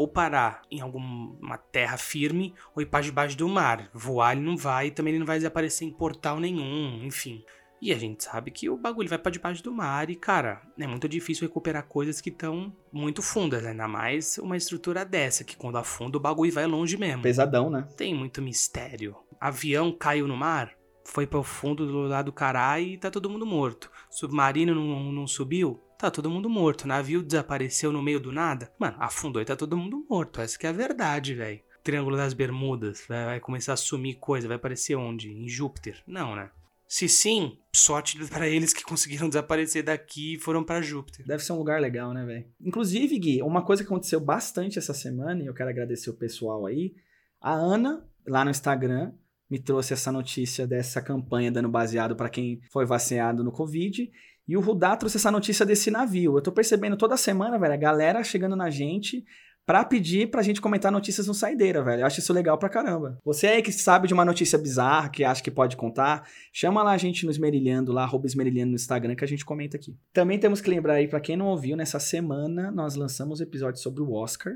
ou 0.00 0.08
parar 0.08 0.62
em 0.70 0.80
alguma 0.80 1.58
terra 1.58 1.98
firme 1.98 2.54
ou 2.74 2.80
ir 2.80 2.86
para 2.86 3.04
debaixo 3.04 3.36
do 3.36 3.46
mar. 3.46 3.90
Voar 3.92 4.32
ele 4.32 4.40
não 4.40 4.56
vai 4.56 4.86
e 4.86 4.90
também 4.90 5.10
ele 5.10 5.18
não 5.18 5.26
vai 5.26 5.36
desaparecer 5.36 5.86
em 5.86 5.90
portal 5.92 6.40
nenhum, 6.40 7.04
enfim. 7.04 7.44
E 7.82 7.92
a 7.92 7.98
gente 7.98 8.24
sabe 8.24 8.50
que 8.50 8.70
o 8.70 8.78
bagulho 8.78 9.10
vai 9.10 9.18
para 9.18 9.30
debaixo 9.30 9.62
do 9.62 9.70
mar 9.70 10.08
e, 10.08 10.16
cara, 10.16 10.62
é 10.78 10.86
muito 10.86 11.06
difícil 11.06 11.46
recuperar 11.46 11.86
coisas 11.86 12.18
que 12.18 12.30
estão 12.30 12.74
muito 12.90 13.20
fundas, 13.20 13.66
ainda 13.66 13.86
mais 13.86 14.38
uma 14.38 14.56
estrutura 14.56 15.04
dessa, 15.04 15.44
que 15.44 15.54
quando 15.54 15.76
afunda 15.76 16.16
o 16.16 16.20
bagulho 16.20 16.50
vai 16.50 16.66
longe 16.66 16.96
mesmo. 16.96 17.20
Pesadão, 17.20 17.68
né? 17.68 17.86
Tem 17.94 18.14
muito 18.14 18.40
mistério. 18.40 19.16
Avião 19.38 19.92
caiu 19.92 20.26
no 20.26 20.36
mar, 20.36 20.72
foi 21.04 21.26
pro 21.26 21.42
fundo 21.42 21.86
do 21.86 22.00
lado 22.04 22.26
do 22.26 22.32
caralho 22.32 22.86
e 22.86 22.96
tá 22.96 23.10
todo 23.10 23.28
mundo 23.28 23.44
morto. 23.44 23.90
Submarino 24.08 24.74
não, 24.74 25.12
não 25.12 25.26
subiu, 25.26 25.78
tá 26.00 26.10
todo 26.10 26.30
mundo 26.30 26.48
morto. 26.48 26.82
O 26.82 26.88
navio 26.88 27.22
desapareceu 27.22 27.92
no 27.92 28.02
meio 28.02 28.18
do 28.18 28.32
nada. 28.32 28.72
Mano, 28.78 28.96
afundou 28.98 29.42
e 29.42 29.44
tá 29.44 29.54
todo 29.54 29.76
mundo 29.76 30.04
morto. 30.08 30.40
Essa 30.40 30.58
que 30.58 30.66
é 30.66 30.70
a 30.70 30.72
verdade, 30.72 31.34
velho. 31.34 31.60
Triângulo 31.84 32.16
das 32.16 32.32
Bermudas 32.32 33.04
vai, 33.08 33.40
começar 33.40 33.74
a 33.74 33.76
sumir 33.76 34.16
coisa. 34.18 34.48
Vai 34.48 34.56
aparecer 34.56 34.94
onde? 34.96 35.30
Em 35.30 35.48
Júpiter? 35.48 36.02
Não, 36.06 36.34
né? 36.34 36.50
Se 36.88 37.08
sim, 37.08 37.56
sorte 37.72 38.18
para 38.28 38.48
eles 38.48 38.72
que 38.72 38.82
conseguiram 38.82 39.28
desaparecer 39.28 39.84
daqui 39.84 40.34
e 40.34 40.38
foram 40.38 40.64
para 40.64 40.82
Júpiter. 40.82 41.24
Deve 41.24 41.44
ser 41.44 41.52
um 41.52 41.58
lugar 41.58 41.80
legal, 41.80 42.12
né, 42.12 42.24
velho? 42.24 42.46
Inclusive, 42.60 43.16
Gui, 43.18 43.42
uma 43.42 43.64
coisa 43.64 43.82
que 43.82 43.86
aconteceu 43.86 44.18
bastante 44.20 44.78
essa 44.78 44.92
semana, 44.92 45.42
e 45.42 45.46
eu 45.46 45.54
quero 45.54 45.70
agradecer 45.70 46.10
o 46.10 46.16
pessoal 46.16 46.66
aí. 46.66 46.92
A 47.40 47.52
Ana, 47.52 48.04
lá 48.26 48.44
no 48.44 48.50
Instagram, 48.50 49.12
me 49.48 49.58
trouxe 49.58 49.92
essa 49.92 50.10
notícia 50.10 50.66
dessa 50.66 51.00
campanha 51.00 51.52
dando 51.52 51.68
baseado 51.68 52.16
para 52.16 52.28
quem 52.28 52.60
foi 52.70 52.84
vacinado 52.84 53.44
no 53.44 53.52
Covid. 53.52 54.10
E 54.50 54.56
o 54.56 54.60
Rudá 54.60 54.96
trouxe 54.96 55.16
essa 55.16 55.30
notícia 55.30 55.64
desse 55.64 55.92
navio. 55.92 56.36
Eu 56.36 56.42
tô 56.42 56.50
percebendo 56.50 56.96
toda 56.96 57.16
semana, 57.16 57.56
velho, 57.56 57.72
a 57.72 57.76
galera 57.76 58.24
chegando 58.24 58.56
na 58.56 58.68
gente 58.68 59.24
pra 59.64 59.84
pedir 59.84 60.28
pra 60.28 60.42
gente 60.42 60.60
comentar 60.60 60.90
notícias 60.90 61.28
no 61.28 61.34
Saideira, 61.34 61.84
velho. 61.84 62.00
Eu 62.00 62.06
acho 62.06 62.18
isso 62.18 62.32
legal 62.32 62.58
pra 62.58 62.68
caramba. 62.68 63.16
Você 63.24 63.46
aí 63.46 63.62
que 63.62 63.70
sabe 63.70 64.08
de 64.08 64.12
uma 64.12 64.24
notícia 64.24 64.58
bizarra, 64.58 65.08
que 65.08 65.22
acha 65.22 65.40
que 65.40 65.52
pode 65.52 65.76
contar, 65.76 66.28
chama 66.52 66.82
lá 66.82 66.90
a 66.90 66.98
gente 66.98 67.24
no 67.24 67.30
Esmerilhando, 67.30 67.92
lá, 67.92 68.02
arroba 68.02 68.26
Esmerilhando 68.26 68.70
no 68.70 68.74
Instagram, 68.74 69.14
que 69.14 69.22
a 69.22 69.28
gente 69.28 69.44
comenta 69.44 69.76
aqui. 69.76 69.96
Também 70.12 70.36
temos 70.36 70.60
que 70.60 70.68
lembrar 70.68 70.94
aí, 70.94 71.06
pra 71.06 71.20
quem 71.20 71.36
não 71.36 71.46
ouviu, 71.46 71.76
nessa 71.76 72.00
semana 72.00 72.72
nós 72.72 72.96
lançamos 72.96 73.38
o 73.38 73.44
episódio 73.44 73.80
sobre 73.80 74.02
o 74.02 74.12
Oscar. 74.12 74.54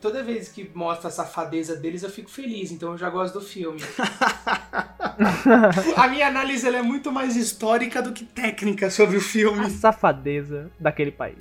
Toda 0.00 0.22
vez 0.22 0.48
que 0.48 0.70
mostra 0.74 1.08
a 1.08 1.10
safadeza 1.10 1.76
deles, 1.76 2.02
eu 2.02 2.08
fico 2.08 2.30
feliz, 2.30 2.72
então 2.72 2.92
eu 2.92 2.96
já 2.96 3.10
gosto 3.10 3.34
do 3.34 3.40
filme. 3.42 3.80
a 5.96 6.08
minha 6.08 6.26
análise 6.26 6.66
é 6.66 6.82
muito 6.82 7.10
mais 7.10 7.36
histórica 7.36 8.02
do 8.02 8.12
que 8.12 8.24
técnica 8.24 8.90
sobre 8.90 9.16
o 9.16 9.20
filme. 9.20 9.64
A 9.64 9.70
safadeza 9.70 10.70
daquele 10.78 11.10
país. 11.10 11.36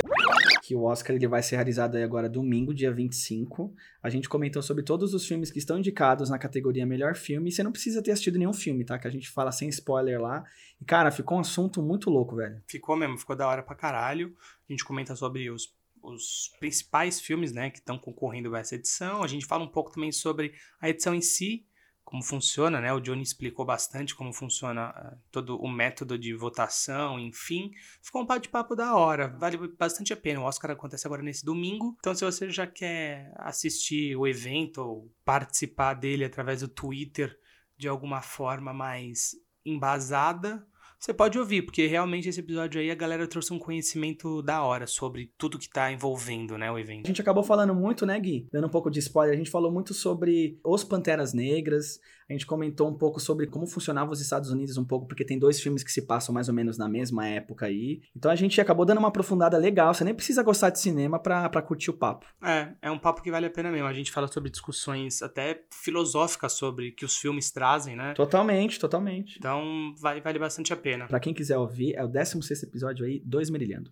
Que 0.64 0.76
o 0.76 0.84
Oscar 0.84 1.16
ele 1.16 1.28
vai 1.28 1.44
ser 1.44 1.58
realizado 1.58 1.96
aí 1.96 2.04
agora 2.04 2.28
domingo, 2.28 2.74
dia 2.74 2.92
25. 2.92 3.74
A 4.02 4.10
gente 4.10 4.28
comentou 4.28 4.62
sobre 4.62 4.84
todos 4.84 5.14
os 5.14 5.28
filmes 5.28 5.52
que 5.52 5.60
estão 5.60 5.78
indicados 5.78 6.30
na 6.30 6.40
categoria 6.40 6.86
Melhor 6.86 7.16
Filme. 7.16 7.50
E 7.50 7.52
você 7.52 7.62
não 7.62 7.72
precisa 7.72 8.02
ter 8.02 8.12
assistido 8.12 8.40
nenhum 8.40 8.54
filme, 8.54 8.84
tá? 8.84 8.98
Que 8.98 9.08
a 9.08 9.12
gente 9.12 9.30
fala 9.30 9.52
sem 9.52 9.70
spoiler 9.70 10.20
lá. 10.20 10.44
E, 10.82 10.86
cara, 10.86 11.12
ficou 11.12 11.38
um 11.38 11.42
assunto 11.42 11.84
muito 11.84 12.10
louco, 12.10 12.36
velho. 12.36 12.62
Ficou 12.68 12.96
mesmo, 12.96 13.18
ficou 13.18 13.36
da 13.36 13.48
hora 13.48 13.62
pra 13.62 13.76
caralho. 13.76 14.34
A 14.68 14.74
gente 14.74 14.84
comenta 14.84 15.16
sobre 15.16 15.50
os 15.50 15.74
os 16.06 16.52
principais 16.60 17.20
filmes 17.20 17.52
né, 17.52 17.70
que 17.70 17.80
estão 17.80 17.98
concorrendo 17.98 18.56
a 18.56 18.60
essa 18.60 18.76
edição. 18.76 19.24
A 19.24 19.28
gente 19.28 19.46
fala 19.46 19.64
um 19.64 19.68
pouco 19.68 19.92
também 19.92 20.12
sobre 20.12 20.54
a 20.80 20.90
edição 20.90 21.16
em 21.16 21.22
si, 21.22 21.66
como 22.06 22.22
funciona, 22.24 22.80
né? 22.80 22.94
O 22.94 23.00
Johnny 23.02 23.24
explicou 23.24 23.66
bastante 23.66 24.16
como 24.16 24.32
funciona 24.32 24.92
uh, 24.92 25.20
todo 25.32 25.58
o 25.58 25.68
método 25.68 26.18
de 26.20 26.34
votação, 26.36 27.20
enfim. 27.20 27.72
Ficou 28.02 28.22
um 28.22 28.26
bate-papo 28.26 28.76
da 28.76 28.96
hora, 28.96 29.28
vale 29.40 29.58
bastante 29.70 30.14
a 30.14 30.18
pena. 30.18 30.40
O 30.40 30.44
Oscar 30.44 30.72
acontece 30.72 31.08
agora 31.08 31.24
nesse 31.24 31.44
domingo, 31.44 31.98
então 32.00 32.14
se 32.14 32.24
você 32.24 32.50
já 32.52 32.68
quer 32.68 33.34
assistir 33.38 34.16
o 34.16 34.28
evento 34.28 34.78
ou 34.78 35.12
participar 35.26 35.96
dele 35.96 36.24
através 36.24 36.62
do 36.62 36.68
Twitter 36.68 37.38
de 37.76 37.88
alguma 37.88 38.22
forma 38.22 38.72
mais 38.72 39.32
embasada, 39.66 40.66
você 41.06 41.14
pode 41.14 41.38
ouvir, 41.38 41.62
porque 41.62 41.86
realmente 41.86 42.28
esse 42.28 42.40
episódio 42.40 42.82
aí 42.82 42.90
a 42.90 42.96
galera 42.96 43.28
trouxe 43.28 43.54
um 43.54 43.60
conhecimento 43.60 44.42
da 44.42 44.64
hora 44.64 44.88
sobre 44.88 45.32
tudo 45.38 45.60
que 45.60 45.70
tá 45.70 45.92
envolvendo, 45.92 46.58
né, 46.58 46.72
o 46.72 46.80
evento. 46.80 47.06
A 47.06 47.08
gente 47.08 47.22
acabou 47.22 47.44
falando 47.44 47.76
muito, 47.76 48.08
né, 48.08 48.20
Gui? 48.20 48.48
Dando 48.52 48.66
um 48.66 48.72
pouco 48.72 48.90
de 48.90 48.98
spoiler, 48.98 49.36
a 49.36 49.38
gente 49.38 49.52
falou 49.52 49.72
muito 49.72 49.94
sobre 49.94 50.60
os 50.64 50.84
Panteras 50.84 51.32
Negras, 51.32 52.00
a 52.30 52.34
gente 52.34 52.46
comentou 52.46 52.88
um 52.88 52.94
pouco 52.94 53.20
sobre 53.20 53.48
como 53.48 53.68
funcionava 53.68 54.12
os 54.12 54.22
Estados 54.22 54.50
Unidos 54.50 54.78
um 54.78 54.86
pouco, 54.86 55.08
porque 55.08 55.24
tem 55.24 55.38
dois 55.38 55.60
filmes 55.60 55.84
que 55.84 55.92
se 55.92 56.02
passam 56.02 56.34
mais 56.34 56.48
ou 56.50 56.54
menos 56.54 56.78
na 56.78 56.88
mesma 56.88 57.28
época 57.28 57.68
aí. 57.68 58.02
Então 58.16 58.32
a 58.32 58.36
gente 58.36 58.60
acabou 58.60 58.86
dando 58.86 58.98
uma 58.98 59.10
aprofundada 59.10 59.58
legal, 59.58 59.94
você 59.94 60.04
nem 60.04 60.14
precisa 60.14 60.42
gostar 60.44 60.70
de 60.70 60.80
cinema 60.80 61.20
pra, 61.20 61.48
pra 61.50 61.62
curtir 61.62 61.92
o 61.92 61.94
papo. 61.94 62.26
É, 62.44 62.70
é 62.82 62.92
um 62.92 62.98
papo 62.98 63.22
que 63.22 63.32
vale 63.32 63.46
a 63.46 63.50
pena 63.50 63.72
mesmo. 63.72 63.88
A 63.88 63.94
gente 63.94 64.12
fala 64.12 64.28
sobre 64.28 64.50
discussões 64.50 65.22
até 65.22 65.64
filosóficas 65.72 66.54
sobre 66.54 66.92
que 66.92 67.06
os 67.06 67.18
filmes 67.18 67.52
trazem, 67.52 67.96
né? 67.96 68.14
Totalmente, 68.14 68.80
totalmente. 68.80 69.38
Então 69.38 69.94
vale, 70.00 70.22
vale 70.22 70.40
bastante 70.40 70.74
a 70.74 70.78
pena. 70.78 71.08
Pra 71.08 71.20
quem 71.20 71.34
quiser 71.34 71.58
ouvir, 71.58 71.96
é 71.96 72.04
o 72.04 72.08
16 72.08 72.64
episódio 72.64 73.06
aí, 73.06 73.22
Dois 73.24 73.50
Merilhando. 73.50 73.92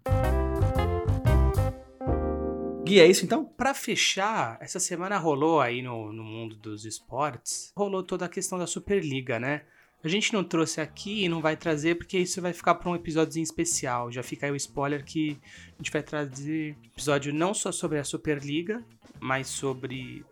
Gui, 2.83 2.99
é 2.99 3.07
isso 3.07 3.23
então? 3.23 3.45
Para 3.45 3.73
fechar, 3.73 4.57
essa 4.59 4.77
semana 4.77 5.17
rolou 5.17 5.61
aí 5.61 5.81
no, 5.81 6.11
no 6.11 6.23
mundo 6.23 6.57
dos 6.57 6.83
esportes, 6.83 7.71
rolou 7.77 8.03
toda 8.03 8.25
a 8.25 8.29
questão 8.29 8.59
da 8.59 8.67
Superliga, 8.67 9.39
né? 9.39 9.61
A 10.03 10.09
gente 10.09 10.33
não 10.33 10.43
trouxe 10.43 10.81
aqui 10.81 11.23
e 11.23 11.29
não 11.29 11.39
vai 11.39 11.55
trazer 11.55 11.95
porque 11.95 12.17
isso 12.19 12.41
vai 12.41 12.51
ficar 12.51 12.75
para 12.75 12.89
um 12.89 12.95
episódio 12.95 13.41
especial. 13.41 14.11
Já 14.11 14.21
fica 14.21 14.45
aí 14.45 14.51
o 14.51 14.55
spoiler 14.57 15.05
que 15.05 15.39
a 15.67 15.77
gente 15.77 15.91
vai 15.91 16.03
trazer 16.03 16.75
episódio 16.85 17.33
não 17.33 17.53
só 17.53 17.71
sobre 17.71 17.99
a 17.99 18.03
Superliga, 18.03 18.83
mas 19.17 19.47
sobre 19.47 20.25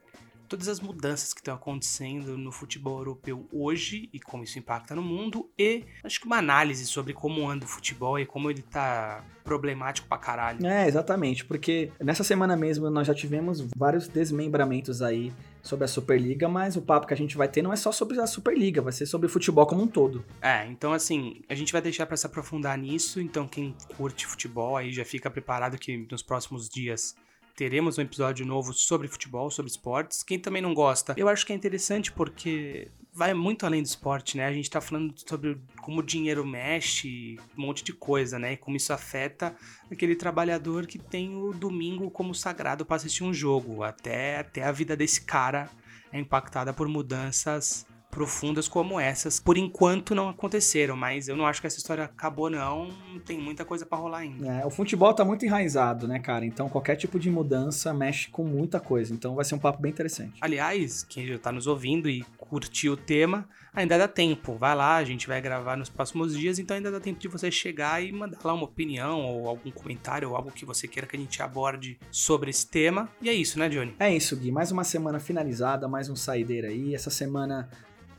todas 0.52 0.68
as 0.68 0.82
mudanças 0.82 1.34
que 1.34 1.40
estão 1.40 1.56
acontecendo 1.56 2.38
no 2.38 2.52
futebol 2.52 2.98
europeu 2.98 3.48
hoje 3.54 4.10
e 4.12 4.20
como 4.20 4.44
isso 4.44 4.60
impacta 4.60 4.94
no 4.94 5.02
mundo 5.02 5.50
e 5.58 5.86
acho 6.04 6.20
que 6.20 6.26
uma 6.26 6.40
análise 6.40 6.86
sobre 6.86 7.14
como 7.14 7.50
anda 7.50 7.64
o 7.64 7.68
futebol 7.70 8.20
e 8.20 8.26
como 8.26 8.52
ele 8.52 8.62
tá 8.62 9.24
problemático 9.46 10.10
pra 10.10 10.18
caralho. 10.18 10.66
É, 10.68 10.86
exatamente, 10.86 11.46
porque 11.46 11.90
nessa 12.02 12.22
semana 12.22 12.58
mesmo 12.58 12.90
nós 12.90 13.08
já 13.08 13.14
tivemos 13.14 13.66
vários 13.78 14.10
desmembramentos 14.10 15.02
aí 15.02 15.32
sobre 15.64 15.86
a 15.86 15.88
Superliga, 15.88 16.50
mas 16.50 16.76
o 16.76 16.82
papo 16.82 17.08
que 17.08 17.14
a 17.14 17.18
gente 17.18 17.38
vai 17.38 17.48
ter 17.48 17.62
não 17.62 17.72
é 17.72 17.78
só 17.78 17.90
sobre 17.90 18.20
a 18.20 18.28
Superliga, 18.28 18.82
vai 18.82 18.92
ser 18.92 19.06
sobre 19.06 19.28
o 19.28 19.30
futebol 19.30 19.66
como 19.66 19.84
um 19.84 19.88
todo. 19.88 20.26
É, 20.42 20.68
então 20.68 20.92
assim, 20.92 21.42
a 21.48 21.56
gente 21.56 21.72
vai 21.72 21.82
deixar 21.82 22.06
para 22.06 22.18
se 22.18 22.26
aprofundar 22.26 22.78
nisso, 22.78 23.22
então 23.22 23.48
quem 23.48 23.74
curte 23.96 24.28
futebol 24.28 24.76
aí 24.76 24.92
já 24.92 25.06
fica 25.06 25.32
preparado 25.32 25.78
que 25.78 26.06
nos 26.12 26.22
próximos 26.22 26.68
dias 26.68 27.16
teremos 27.56 27.98
um 27.98 28.02
episódio 28.02 28.46
novo 28.46 28.74
sobre 28.74 29.08
futebol, 29.08 29.50
sobre 29.50 29.72
esportes. 29.72 30.24
Quem 30.24 30.40
também 30.40 30.62
não 30.62 30.74
gosta, 30.74 31.14
eu 31.18 31.28
acho 31.28 31.46
que 31.46 31.54
é 31.54 31.56
interessante 31.56 32.12
porque 32.12 32.90
vai 33.14 33.34
muito 33.34 33.66
além 33.66 33.82
do 33.82 33.86
esporte, 33.86 34.38
né? 34.38 34.46
A 34.46 34.54
gente 34.54 34.70
tá 34.70 34.80
falando 34.80 35.14
sobre 35.18 35.58
como 35.82 36.00
o 36.00 36.04
dinheiro 36.04 36.46
mexe, 36.46 37.38
um 37.58 37.62
monte 37.62 37.84
de 37.84 37.94
coisa, 37.94 38.40
né? 38.40 38.54
E 38.54 38.58
como 38.58 38.78
isso 38.78 38.94
afeta 38.94 39.56
aquele 39.92 40.16
trabalhador 40.16 40.88
que 40.88 40.98
tem 40.98 41.36
o 41.36 41.54
domingo 41.54 42.10
como 42.10 42.34
sagrado 42.34 42.86
para 42.86 42.96
assistir 42.96 43.24
um 43.24 43.34
jogo. 43.34 43.84
Até, 43.84 44.38
até 44.38 44.64
a 44.64 44.72
vida 44.72 44.96
desse 44.96 45.22
cara 45.26 45.70
é 46.12 46.20
impactada 46.20 46.74
por 46.74 46.88
mudanças 46.88 47.86
profundas 48.12 48.67
como 48.67 49.00
essas. 49.00 49.39
Por 49.39 49.58
enquanto 49.58 50.13
não 50.13 50.30
aconteceram, 50.30 50.95
mas 50.95 51.30
eu 51.30 51.36
não 51.36 51.47
acho 51.47 51.62
que 51.62 51.67
essa 51.67 51.78
história 51.78 52.04
acabou 52.04 52.50
não, 52.50 52.89
tem 53.26 53.39
muita 53.39 53.63
coisa 53.63 53.86
para 53.86 53.97
rolar 53.97 54.19
ainda. 54.19 54.47
É, 54.47 54.65
o 54.65 54.69
futebol 54.69 55.13
tá 55.13 55.24
muito 55.24 55.45
enraizado, 55.45 56.08
né, 56.08 56.19
cara? 56.19 56.45
Então 56.45 56.67
qualquer 56.69 56.97
tipo 56.97 57.17
de 57.17 57.30
mudança 57.32 57.93
mexe 57.93 58.30
com 58.30 58.43
muita 58.43 58.80
coisa. 58.80 59.13
Então 59.13 59.34
vai 59.34 59.45
ser 59.45 59.56
um 59.56 59.60
papo 59.60 59.82
bem 59.82 59.91
interessante. 59.91 60.38
Aliás, 60.41 61.04
quem 61.04 61.26
já 61.26 61.39
tá 61.39 61.52
nos 61.52 61.65
ouvindo 61.65 62.10
e 62.10 62.24
curtiu 62.38 62.93
o 62.93 62.97
tema, 62.97 63.47
ainda 63.74 63.97
dá 63.97 64.08
tempo. 64.08 64.56
Vai 64.56 64.76
lá, 64.76 64.97
a 64.97 65.04
gente 65.04 65.28
vai 65.28 65.39
gravar 65.41 65.78
nos 65.78 65.89
próximos 65.89 66.38
dias, 66.38 66.60
então 66.60 66.76
ainda 66.76 66.91
dá 66.91 67.00
tempo 67.00 67.19
de 67.19 67.28
você 67.28 67.50
chegar 67.50 68.04
e 68.04 68.12
mandar 68.12 68.39
lá 68.43 68.54
uma 68.54 68.65
opinião 68.65 69.21
ou 69.21 69.47
algum 69.47 69.71
comentário 69.71 70.30
ou 70.30 70.36
algo 70.36 70.52
que 70.52 70.65
você 70.65 70.88
queira 70.88 71.08
que 71.08 71.15
a 71.15 71.19
gente 71.19 71.41
aborde 71.41 71.97
sobre 72.12 72.50
esse 72.50 72.67
tema. 72.67 73.10
E 73.21 73.30
é 73.30 73.34
isso, 73.34 73.58
né, 73.58 73.69
Johnny? 73.69 73.95
É 73.97 74.13
isso, 74.13 74.36
Gui. 74.36 74.52
Mais 74.52 74.71
uma 74.71 74.84
semana 74.84 75.19
finalizada, 75.19 75.88
mais 75.88 76.10
um 76.10 76.15
saideira 76.15 76.67
aí. 76.67 76.93
Essa 76.93 77.10
semana 77.10 77.69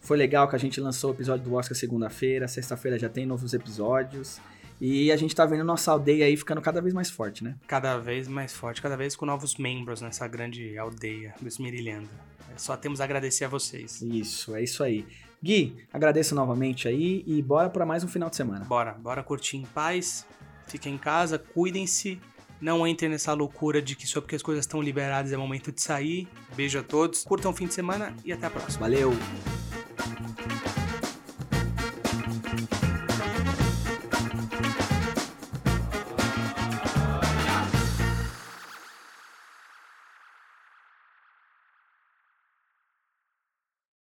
foi 0.03 0.19
legal 0.19 0.49
que 0.49 0.57
a 0.57 0.59
gente 0.59 0.81
lançou 0.81 1.11
o 1.11 1.15
episódio 1.15 1.45
do 1.45 1.55
Oscar 1.55 1.77
segunda-feira, 1.77 2.49
sexta-feira 2.49 2.99
já 2.99 3.09
tem 3.09 3.25
novos 3.25 3.55
episódios. 3.55 4.41
E 4.81 5.13
a 5.13 5.17
gente 5.17 5.33
tá 5.33 5.47
vendo 5.47 5.63
nossa 5.63 5.93
aldeia 5.93 6.27
aí 6.27 6.37
ficando 6.37 6.61
cada 6.61 6.83
vez 6.83 6.93
mais 6.93 7.09
forte, 7.09 7.45
né? 7.45 7.55
Cada 7.69 7.99
vez 7.99 8.27
mais 8.27 8.53
forte, 8.53 8.83
cada 8.83 8.97
vez 8.97 9.15
com 9.15 9.25
novos 9.25 9.57
membros 9.57 10.01
nessa 10.01 10.27
grande 10.27 10.77
aldeia 10.77 11.33
do 11.41 11.47
Esmerilhando. 11.47 12.09
Só 12.57 12.77
temos 12.77 13.01
a 13.01 13.05
agradecer 13.05 13.45
a 13.45 13.49
vocês. 13.49 14.03
Isso, 14.03 14.57
é 14.57 14.63
isso 14.63 14.83
aí. 14.83 15.07
Gui, 15.41 15.77
agradeço 15.93 16.35
novamente 16.35 16.89
aí 16.89 17.23
e 17.25 17.41
bora 17.41 17.71
para 17.71 17.87
mais 17.87 18.03
um 18.03 18.09
final 18.09 18.29
de 18.29 18.35
semana. 18.35 18.65
Bora, 18.65 18.93
bora 18.93 19.23
curtir 19.23 19.57
em 19.57 19.63
paz. 19.63 20.27
Fiquem 20.67 20.95
em 20.95 20.99
casa, 20.99 21.39
cuidem-se. 21.39 22.21
Não 22.61 22.85
entrem 22.85 23.09
nessa 23.09 23.33
loucura 23.33 23.81
de 23.81 23.95
que 23.95 24.07
só 24.07 24.21
porque 24.21 24.35
as 24.35 24.43
coisas 24.43 24.65
estão 24.65 24.83
liberadas 24.83 25.33
é 25.33 25.37
momento 25.37 25.71
de 25.71 25.81
sair. 25.81 26.29
Beijo 26.57 26.81
a 26.81 26.83
todos, 26.83 27.23
curtam 27.23 27.53
o 27.53 27.55
fim 27.55 27.69
de 27.69 27.75
semana 27.75 28.15
e 28.25 28.33
até 28.33 28.47
a 28.47 28.51
próxima. 28.51 28.81
Valeu! 28.81 29.13